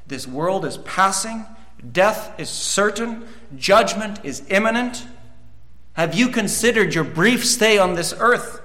this 0.08 0.28
world 0.28 0.66
is 0.66 0.78
passing, 0.80 1.46
death 1.92 2.38
is 2.40 2.50
certain, 2.50 3.26
judgment 3.56 4.20
is 4.24 4.44
imminent. 4.50 5.06
Have 5.94 6.16
you 6.16 6.30
considered 6.30 6.94
your 6.96 7.04
brief 7.04 7.46
stay 7.46 7.78
on 7.78 7.96
this 7.96 8.14
earth? 8.18 8.62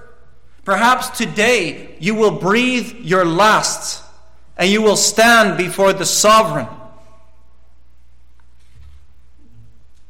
Perhaps 0.64 1.16
today 1.16 1.96
you 2.00 2.14
will 2.14 2.30
breathe 2.30 2.96
your 3.00 3.24
last 3.24 4.02
and 4.56 4.70
you 4.70 4.82
will 4.82 4.96
stand 4.96 5.56
before 5.56 5.92
the 5.92 6.06
sovereign. 6.06 6.68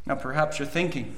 Now, 0.07 0.15
perhaps 0.15 0.59
you're 0.59 0.67
thinking, 0.67 1.15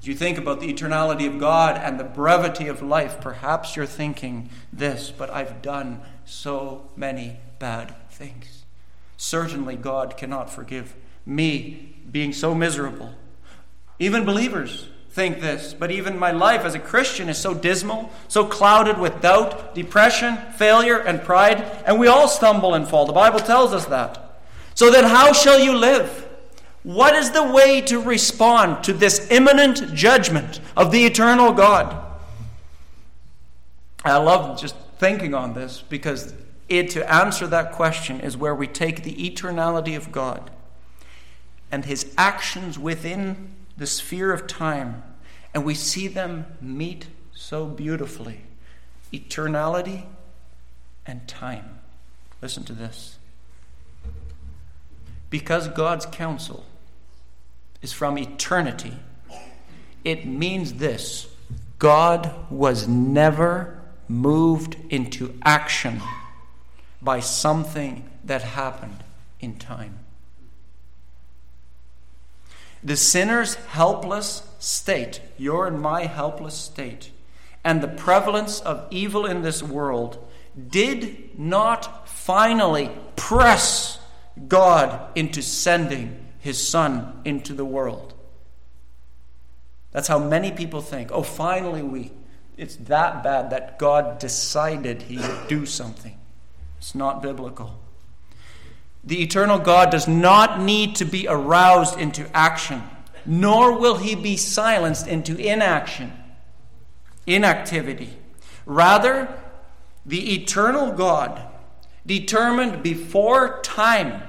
as 0.00 0.06
you 0.06 0.14
think 0.14 0.38
about 0.38 0.60
the 0.60 0.72
eternality 0.72 1.26
of 1.26 1.38
God 1.38 1.76
and 1.76 2.00
the 2.00 2.04
brevity 2.04 2.66
of 2.66 2.80
life, 2.80 3.20
perhaps 3.20 3.76
you're 3.76 3.84
thinking 3.84 4.48
this, 4.72 5.10
but 5.10 5.28
I've 5.28 5.60
done 5.60 6.00
so 6.24 6.88
many 6.96 7.36
bad 7.58 7.94
things. 8.10 8.64
Certainly, 9.18 9.76
God 9.76 10.16
cannot 10.16 10.48
forgive 10.48 10.94
me 11.26 11.94
being 12.10 12.32
so 12.32 12.54
miserable. 12.54 13.14
Even 13.98 14.24
believers 14.24 14.88
think 15.12 15.40
this, 15.40 15.74
but 15.74 15.90
even 15.90 16.18
my 16.18 16.30
life 16.30 16.64
as 16.64 16.74
a 16.74 16.78
Christian 16.78 17.28
is 17.28 17.36
so 17.36 17.52
dismal, 17.52 18.10
so 18.28 18.46
clouded 18.46 18.98
with 18.98 19.20
doubt, 19.20 19.74
depression, 19.74 20.38
failure, 20.56 20.98
and 20.98 21.22
pride, 21.22 21.60
and 21.84 22.00
we 22.00 22.06
all 22.06 22.28
stumble 22.28 22.74
and 22.74 22.88
fall. 22.88 23.04
The 23.04 23.12
Bible 23.12 23.40
tells 23.40 23.74
us 23.74 23.84
that. 23.86 24.40
So 24.74 24.90
then, 24.90 25.04
how 25.04 25.34
shall 25.34 25.60
you 25.60 25.76
live? 25.76 26.26
What 26.82 27.14
is 27.14 27.30
the 27.30 27.44
way 27.44 27.82
to 27.82 28.00
respond 28.00 28.84
to 28.84 28.94
this 28.94 29.30
imminent 29.30 29.94
judgment 29.94 30.60
of 30.76 30.90
the 30.90 31.04
eternal 31.04 31.52
God? 31.52 31.94
I 34.04 34.16
love 34.16 34.58
just 34.58 34.74
thinking 34.98 35.34
on 35.34 35.52
this 35.52 35.84
because 35.88 36.32
it, 36.70 36.90
to 36.90 37.12
answer 37.12 37.46
that 37.48 37.72
question 37.72 38.20
is 38.20 38.36
where 38.36 38.54
we 38.54 38.66
take 38.66 39.02
the 39.02 39.14
eternality 39.14 39.94
of 39.94 40.10
God 40.10 40.50
and 41.70 41.84
his 41.84 42.12
actions 42.16 42.78
within 42.78 43.54
the 43.82 43.86
sphere 43.88 44.32
of 44.32 44.46
time 44.46 45.02
and 45.52 45.64
we 45.64 45.74
see 45.74 46.06
them 46.06 46.46
meet 46.60 47.08
so 47.34 47.66
beautifully 47.66 48.42
eternality 49.12 50.04
and 51.04 51.26
time. 51.26 51.80
Listen 52.40 52.62
to 52.62 52.72
this. 52.72 53.18
Because 55.30 55.66
God's 55.66 56.06
counsel 56.06 56.64
is 57.82 57.92
from 57.92 58.16
eternity, 58.18 58.94
it 60.04 60.26
means 60.26 60.74
this 60.74 61.26
God 61.80 62.32
was 62.52 62.86
never 62.86 63.82
moved 64.06 64.76
into 64.90 65.36
action 65.44 66.00
by 67.02 67.18
something 67.18 68.08
that 68.22 68.42
happened 68.42 69.02
in 69.40 69.56
time. 69.56 69.98
The 72.82 72.96
sinner's 72.96 73.54
helpless 73.54 74.42
state, 74.58 75.20
your 75.38 75.66
and 75.66 75.80
my 75.80 76.06
helpless 76.06 76.54
state, 76.54 77.10
and 77.64 77.80
the 77.80 77.88
prevalence 77.88 78.60
of 78.60 78.86
evil 78.90 79.24
in 79.24 79.42
this 79.42 79.62
world 79.62 80.18
did 80.68 81.38
not 81.38 82.08
finally 82.08 82.90
press 83.16 83.98
God 84.48 85.00
into 85.16 85.42
sending 85.42 86.26
his 86.38 86.66
Son 86.66 87.20
into 87.24 87.54
the 87.54 87.64
world. 87.64 88.14
That's 89.92 90.08
how 90.08 90.18
many 90.18 90.50
people 90.50 90.80
think. 90.80 91.10
Oh, 91.12 91.22
finally, 91.22 91.82
we. 91.82 92.12
It's 92.56 92.76
that 92.76 93.22
bad 93.22 93.50
that 93.50 93.78
God 93.78 94.18
decided 94.18 95.02
he 95.02 95.18
would 95.18 95.48
do 95.48 95.66
something. 95.66 96.18
It's 96.78 96.94
not 96.94 97.22
biblical. 97.22 97.78
The 99.04 99.22
eternal 99.22 99.58
God 99.58 99.90
does 99.90 100.06
not 100.06 100.60
need 100.60 100.96
to 100.96 101.04
be 101.04 101.26
aroused 101.28 101.98
into 101.98 102.28
action, 102.36 102.82
nor 103.26 103.78
will 103.78 103.96
he 103.96 104.14
be 104.14 104.36
silenced 104.36 105.08
into 105.08 105.36
inaction, 105.36 106.12
inactivity. 107.26 108.16
Rather, 108.64 109.28
the 110.06 110.34
eternal 110.34 110.92
God 110.92 111.42
determined 112.06 112.82
before 112.82 113.60
time, 113.62 114.22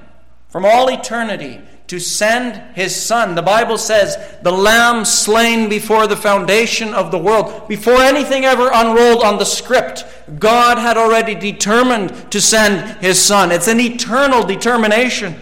from 0.47 0.65
all 0.65 0.89
eternity, 0.89 1.61
to 1.87 1.99
send 1.99 2.75
his 2.75 2.95
son. 2.95 3.35
The 3.35 3.41
Bible 3.41 3.77
says, 3.77 4.17
the 4.41 4.51
lamb 4.51 5.05
slain 5.05 5.69
before 5.69 6.07
the 6.07 6.15
foundation 6.15 6.93
of 6.93 7.11
the 7.11 7.17
world. 7.17 7.67
Before 7.67 8.01
anything 8.01 8.45
ever 8.45 8.69
unrolled 8.73 9.23
on 9.23 9.37
the 9.37 9.45
script, 9.45 10.05
God 10.39 10.77
had 10.77 10.97
already 10.97 11.35
determined 11.35 12.31
to 12.31 12.39
send 12.39 13.01
his 13.01 13.19
son. 13.19 13.51
It's 13.51 13.67
an 13.67 13.79
eternal 13.79 14.43
determination. 14.43 15.35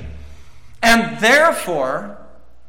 And 0.81 1.19
therefore, 1.19 2.17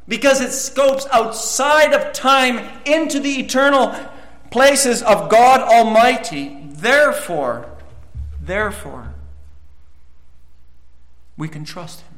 because 0.07 0.41
it 0.41 0.51
scopes 0.51 1.07
outside 1.11 1.93
of 1.93 2.13
time 2.13 2.69
into 2.85 3.19
the 3.19 3.39
eternal 3.39 3.95
places 4.51 5.01
of 5.01 5.29
God 5.29 5.61
Almighty, 5.61 6.67
therefore, 6.69 7.65
therefore, 8.39 9.13
we 11.37 11.47
can 11.47 11.65
trust 11.65 12.01
Him 12.01 12.12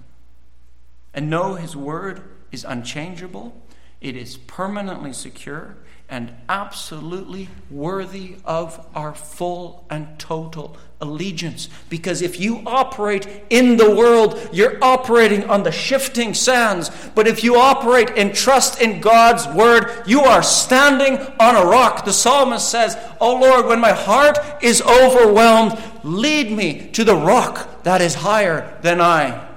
and 1.15 1.29
know 1.29 1.55
His 1.55 1.75
word 1.75 2.21
is 2.51 2.63
unchangeable, 2.63 3.59
it 4.01 4.15
is 4.15 4.37
permanently 4.37 5.13
secure, 5.13 5.77
and 6.07 6.31
absolutely 6.47 7.49
worthy 7.71 8.35
of 8.45 8.85
our 8.93 9.15
full 9.15 9.85
and 9.89 10.19
total 10.19 10.77
allegiance. 11.01 11.67
Because 11.89 12.21
if 12.21 12.39
you 12.39 12.61
operate 12.67 13.27
in 13.49 13.77
the 13.77 13.95
world, 13.95 14.49
you're 14.53 14.77
operating 14.83 15.49
on 15.49 15.63
the 15.63 15.71
shifting 15.71 16.35
sands. 16.35 16.91
But 17.15 17.27
if 17.27 17.43
you 17.43 17.55
operate 17.55 18.11
in 18.11 18.33
trust 18.33 18.81
in 18.81 19.01
God's 19.01 19.47
word, 19.47 20.03
you 20.05 20.21
are 20.21 20.43
standing 20.43 21.17
on 21.39 21.55
a 21.55 21.65
rock. 21.65 22.05
The 22.05 22.13
psalmist 22.13 22.69
says, 22.69 22.95
Oh 23.19 23.39
Lord, 23.39 23.65
when 23.65 23.79
my 23.79 23.93
heart 23.93 24.37
is 24.61 24.83
overwhelmed, 24.83 25.81
lead 26.03 26.51
me 26.51 26.89
to 26.91 27.03
the 27.03 27.15
rock 27.15 27.83
that 27.83 28.01
is 28.01 28.13
higher 28.13 28.77
than 28.81 29.01
I. 29.01 29.54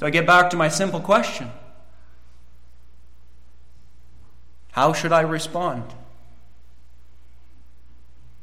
So 0.00 0.06
I 0.06 0.10
get 0.10 0.26
back 0.26 0.48
to 0.48 0.56
my 0.56 0.68
simple 0.68 0.98
question 0.98 1.52
How 4.72 4.94
should 4.94 5.12
I 5.12 5.20
respond? 5.20 5.84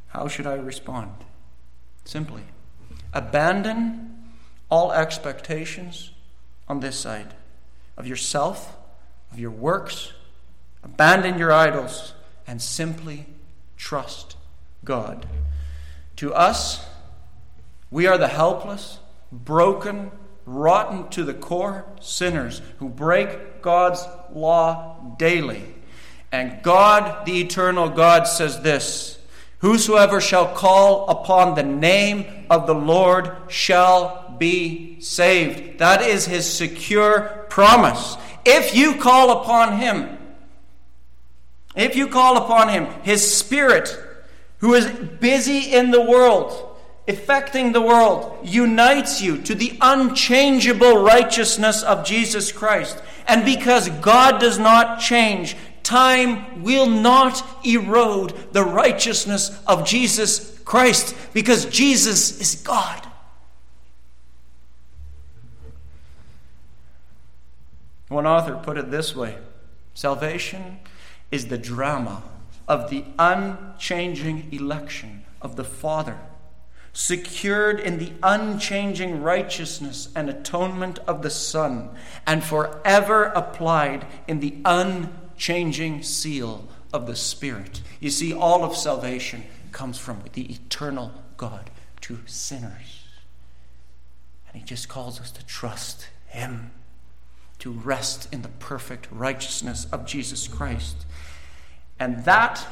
How 0.10 0.28
should 0.28 0.46
I 0.46 0.54
respond? 0.54 1.14
Simply, 2.06 2.44
abandon 3.12 4.36
all 4.70 4.92
expectations 4.92 6.12
on 6.68 6.80
this 6.80 7.00
side 7.00 7.34
of 7.98 8.06
yourself, 8.06 8.78
of 9.32 9.40
your 9.40 9.50
works, 9.50 10.14
abandon 10.84 11.40
your 11.40 11.52
idols, 11.52 12.14
and 12.46 12.62
simply 12.62 13.26
trust 13.78 14.38
God. 14.86 15.26
To 16.18 16.36
us, 16.36 16.86
we 17.90 18.06
are 18.06 18.20
the 18.20 18.28
helpless, 18.28 19.00
broken, 19.32 20.12
rotten 20.48 21.10
to 21.10 21.24
the 21.24 21.34
core 21.34 21.86
sinners 22.00 22.62
who 22.80 22.90
break 22.90 23.62
God's 23.62 24.04
law 24.34 25.16
daily. 25.20 25.76
And 26.32 26.64
God, 26.64 27.26
the 27.26 27.42
eternal 27.42 27.90
God, 27.90 28.24
says 28.24 28.62
this 28.62 29.20
Whosoever 29.60 30.22
shall 30.22 30.54
call 30.54 31.10
upon 31.10 31.56
the 31.56 31.64
name 31.64 32.46
of 32.50 32.66
the 32.66 32.76
Lord 32.76 33.36
shall 33.48 34.36
be 34.38 35.02
saved. 35.02 35.80
That 35.80 36.02
is 36.02 36.26
his 36.26 36.52
secure 36.52 37.46
promise. 37.50 38.18
If 38.46 38.76
you 38.76 38.96
call 38.96 39.42
upon 39.42 39.80
him, 39.80 40.18
if 41.76 41.96
you 41.96 42.08
call 42.08 42.38
upon 42.38 42.70
him, 42.70 42.88
his 43.04 43.36
spirit, 43.36 43.96
who 44.60 44.74
is 44.74 44.88
busy 45.20 45.74
in 45.74 45.92
the 45.92 46.02
world, 46.02 46.67
affecting 47.08 47.72
the 47.72 47.82
world, 47.82 48.38
unites 48.44 49.22
you 49.22 49.42
to 49.44 49.56
the 49.56 49.78
unchangeable 49.82 51.04
righteousness 51.04 51.84
of 51.84 52.06
Jesus 52.06 52.52
Christ. 52.52 53.02
And 53.28 53.46
because 53.46 53.90
God 53.90 54.40
does 54.40 54.60
not 54.60 55.00
change, 55.00 55.56
Time 55.88 56.64
will 56.64 56.86
not 56.86 57.66
erode 57.66 58.34
the 58.52 58.66
righteousness 58.66 59.58
of 59.66 59.86
Jesus 59.86 60.60
Christ 60.66 61.16
because 61.34 61.66
Jesus 61.68 62.42
is 62.42 62.62
God. 62.62 63.08
One 68.10 68.28
author 68.28 68.60
put 68.62 68.78
it 68.78 68.92
this 68.92 69.16
way 69.16 69.38
Salvation 69.94 70.80
is 71.32 71.48
the 71.48 71.58
drama 71.58 72.22
of 72.68 72.90
the 72.90 73.06
unchanging 73.18 74.50
election 74.52 75.24
of 75.42 75.56
the 75.56 75.64
Father, 75.64 76.18
secured 76.98 77.80
in 77.80 78.00
the 78.00 78.12
unchanging 78.24 79.22
righteousness 79.22 80.10
and 80.16 80.28
atonement 80.32 80.98
of 81.06 81.22
the 81.22 81.30
Son, 81.30 81.88
and 82.26 82.44
forever 82.44 83.26
applied 83.26 84.04
in 84.28 84.40
the 84.40 84.56
unchanging 84.66 86.02
seal 86.02 86.68
of 86.92 87.06
the 87.06 87.16
Spirit. 87.16 87.82
You 88.00 88.10
see, 88.10 88.34
all 88.34 88.64
of 88.64 88.76
salvation 88.76 89.44
comes 89.72 90.00
from 90.00 90.24
the 90.34 90.52
eternal 90.52 91.12
God 91.38 91.70
to 92.02 92.18
sinners. 92.26 93.04
And 94.48 94.60
He 94.60 94.64
just 94.64 94.90
calls 94.90 95.22
us 95.22 95.30
to 95.30 95.46
trust 95.46 96.08
Him, 96.26 96.72
to 97.60 97.72
rest 97.72 98.28
in 98.34 98.42
the 98.42 98.50
perfect 98.50 99.08
righteousness 99.12 99.86
of 99.92 100.08
Jesus 100.08 100.48
Christ. 100.48 101.06
And 102.00 102.26
that 102.26 102.66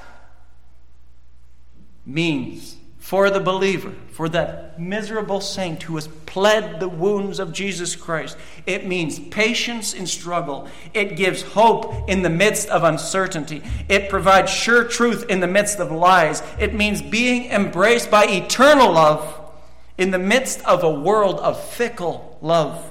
means 2.08 2.78
for 3.06 3.30
the 3.30 3.40
believer, 3.40 3.94
for 4.10 4.28
that 4.28 4.80
miserable 4.80 5.40
saint 5.40 5.84
who 5.84 5.94
has 5.94 6.08
pled 6.26 6.80
the 6.80 6.90
wounds 6.90 7.38
of 7.38 7.54
Jesus 7.54 7.96
Christ. 7.96 8.36
It 8.66 8.88
means 8.88 9.20
patience 9.20 9.94
in 9.94 10.08
struggle. 10.08 10.68
It 10.92 11.16
gives 11.16 11.44
hope 11.44 12.10
in 12.10 12.24
the 12.24 12.32
midst 12.32 12.68
of 12.70 12.84
uncertainty. 12.84 13.62
It 13.88 14.10
provides 14.10 14.50
sure 14.52 14.86
truth 14.86 15.28
in 15.30 15.40
the 15.40 15.46
midst 15.46 15.78
of 15.78 15.92
lies. 15.92 16.42
It 16.60 16.74
means 16.74 17.00
being 17.04 17.52
embraced 17.52 18.10
by 18.10 18.26
eternal 18.26 18.92
love 18.92 19.52
in 20.00 20.10
the 20.10 20.18
midst 20.18 20.66
of 20.66 20.84
a 20.84 20.90
world 20.90 21.40
of 21.42 21.64
fickle 21.64 22.40
love. 22.42 22.90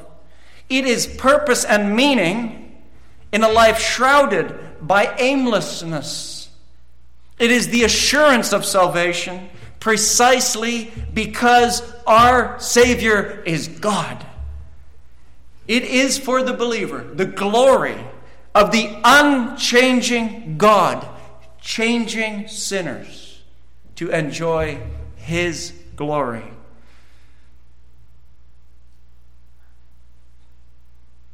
It 0.68 0.84
is 0.84 1.08
purpose 1.08 1.64
and 1.64 1.96
meaning 1.96 2.80
in 3.32 3.42
a 3.42 3.48
life 3.48 3.80
shrouded 3.80 4.54
by 4.80 5.12
aimlessness. 5.18 6.50
It 7.36 7.50
is 7.50 7.66
the 7.66 7.82
assurance 7.82 8.52
of 8.52 8.64
salvation 8.64 9.50
precisely 9.84 10.90
because 11.12 11.82
our 12.06 12.58
Savior 12.58 13.42
is 13.44 13.68
God. 13.68 14.24
It 15.68 15.82
is 15.82 16.16
for 16.16 16.42
the 16.42 16.54
believer 16.54 17.04
the 17.04 17.26
glory 17.26 17.98
of 18.54 18.72
the 18.72 18.98
unchanging 19.04 20.56
God 20.56 21.06
changing 21.60 22.48
sinners 22.48 23.42
to 23.96 24.08
enjoy 24.08 24.80
His 25.16 25.74
glory. 25.96 26.50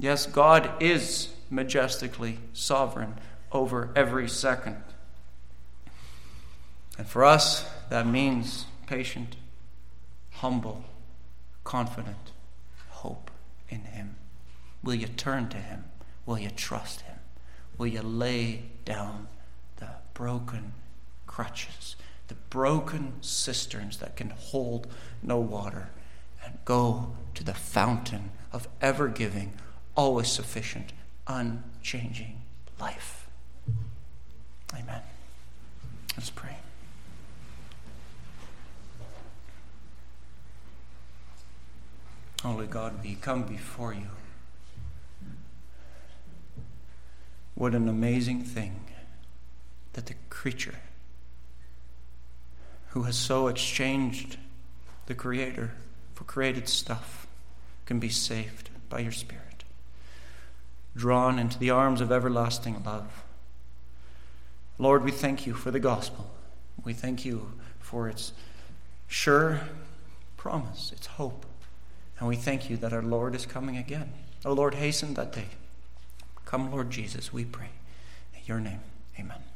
Yes, 0.01 0.27
God 0.27 0.83
is 0.83 1.29
majestically 1.51 2.41
sovereign 2.53 3.15
over 3.53 3.91
every 3.95 4.29
second. 4.29 4.83
And 6.99 7.07
for 7.07 7.25
us, 7.25 7.65
that 7.91 8.07
means 8.07 8.67
patient, 8.87 9.37
humble, 10.31 10.85
confident, 11.65 12.31
hope 12.89 13.31
in 13.69 13.81
Him. 13.81 14.17
Will 14.83 14.95
you 14.95 15.09
turn 15.09 15.49
to 15.51 15.57
Him? 15.59 15.85
Will 16.25 16.39
you 16.39 16.51
trust 16.51 17.03
Him? 17.03 17.17
Will 17.77 17.89
you 17.89 18.03
lay 18.03 18.63
down 18.85 19.27
the 19.77 19.89
broken 20.15 20.73
crutches, 21.27 21.97
the 22.29 22.37
broken 22.49 23.15
cisterns 23.21 23.99
that 23.99 24.17
can 24.17 24.31
hold 24.31 24.87
no 25.23 25.39
water, 25.39 25.89
and 26.45 26.59
go 26.65 27.13
to 27.35 27.43
the 27.43 27.55
fountain 27.55 28.31
of 28.53 28.69
ever 28.81 29.09
giving, 29.09 29.53
always 29.97 30.29
sufficient, 30.29 30.93
unchanging 31.27 32.41
life? 32.79 33.29
Amen. 34.73 35.03
Let's 36.17 36.31
pray. 36.31 36.57
Holy 42.43 42.67
God, 42.67 43.03
we 43.05 43.17
come 43.17 43.43
before 43.43 43.93
you. 43.93 44.07
What 47.55 47.75
an 47.75 47.87
amazing 47.87 48.45
thing 48.45 48.81
that 49.93 50.07
the 50.07 50.15
creature 50.31 50.77
who 52.91 53.03
has 53.03 53.17
so 53.17 53.49
exchanged 53.49 54.39
the 55.05 55.15
Creator 55.15 55.73
for 56.15 56.25
created 56.25 56.67
stuff 56.67 57.27
can 57.85 57.99
be 57.99 58.09
saved 58.09 58.71
by 58.89 59.01
your 59.01 59.13
Spirit, 59.13 59.65
drawn 60.97 61.39
into 61.39 61.59
the 61.59 61.69
arms 61.69 62.01
of 62.01 62.11
everlasting 62.11 62.83
love. 62.85 63.23
Lord, 64.79 65.05
we 65.05 65.11
thank 65.11 65.47
you 65.47 65.53
for 65.53 65.71
the 65.71 65.79
gospel. 65.79 66.31
We 66.85 66.95
thank 66.95 67.27
you 67.27 67.53
for 67.81 68.09
its 68.09 68.33
sure 69.09 69.61
promise, 70.39 70.91
its 70.93 71.07
hope. 71.07 71.45
And 72.21 72.29
we 72.29 72.37
thank 72.37 72.71
you 72.71 72.77
that 72.77 72.93
our 72.93 73.03
Lord 73.03 73.35
is 73.35 73.47
coming 73.47 73.77
again. 73.77 74.13
O 74.45 74.53
Lord, 74.53 74.75
hasten 74.75 75.15
that 75.15 75.33
day. 75.33 75.47
Come, 76.45 76.71
Lord 76.71 76.91
Jesus, 76.91 77.33
we 77.33 77.45
pray. 77.45 77.71
In 78.35 78.41
your 78.45 78.61
name, 78.61 78.81
amen. 79.19 79.50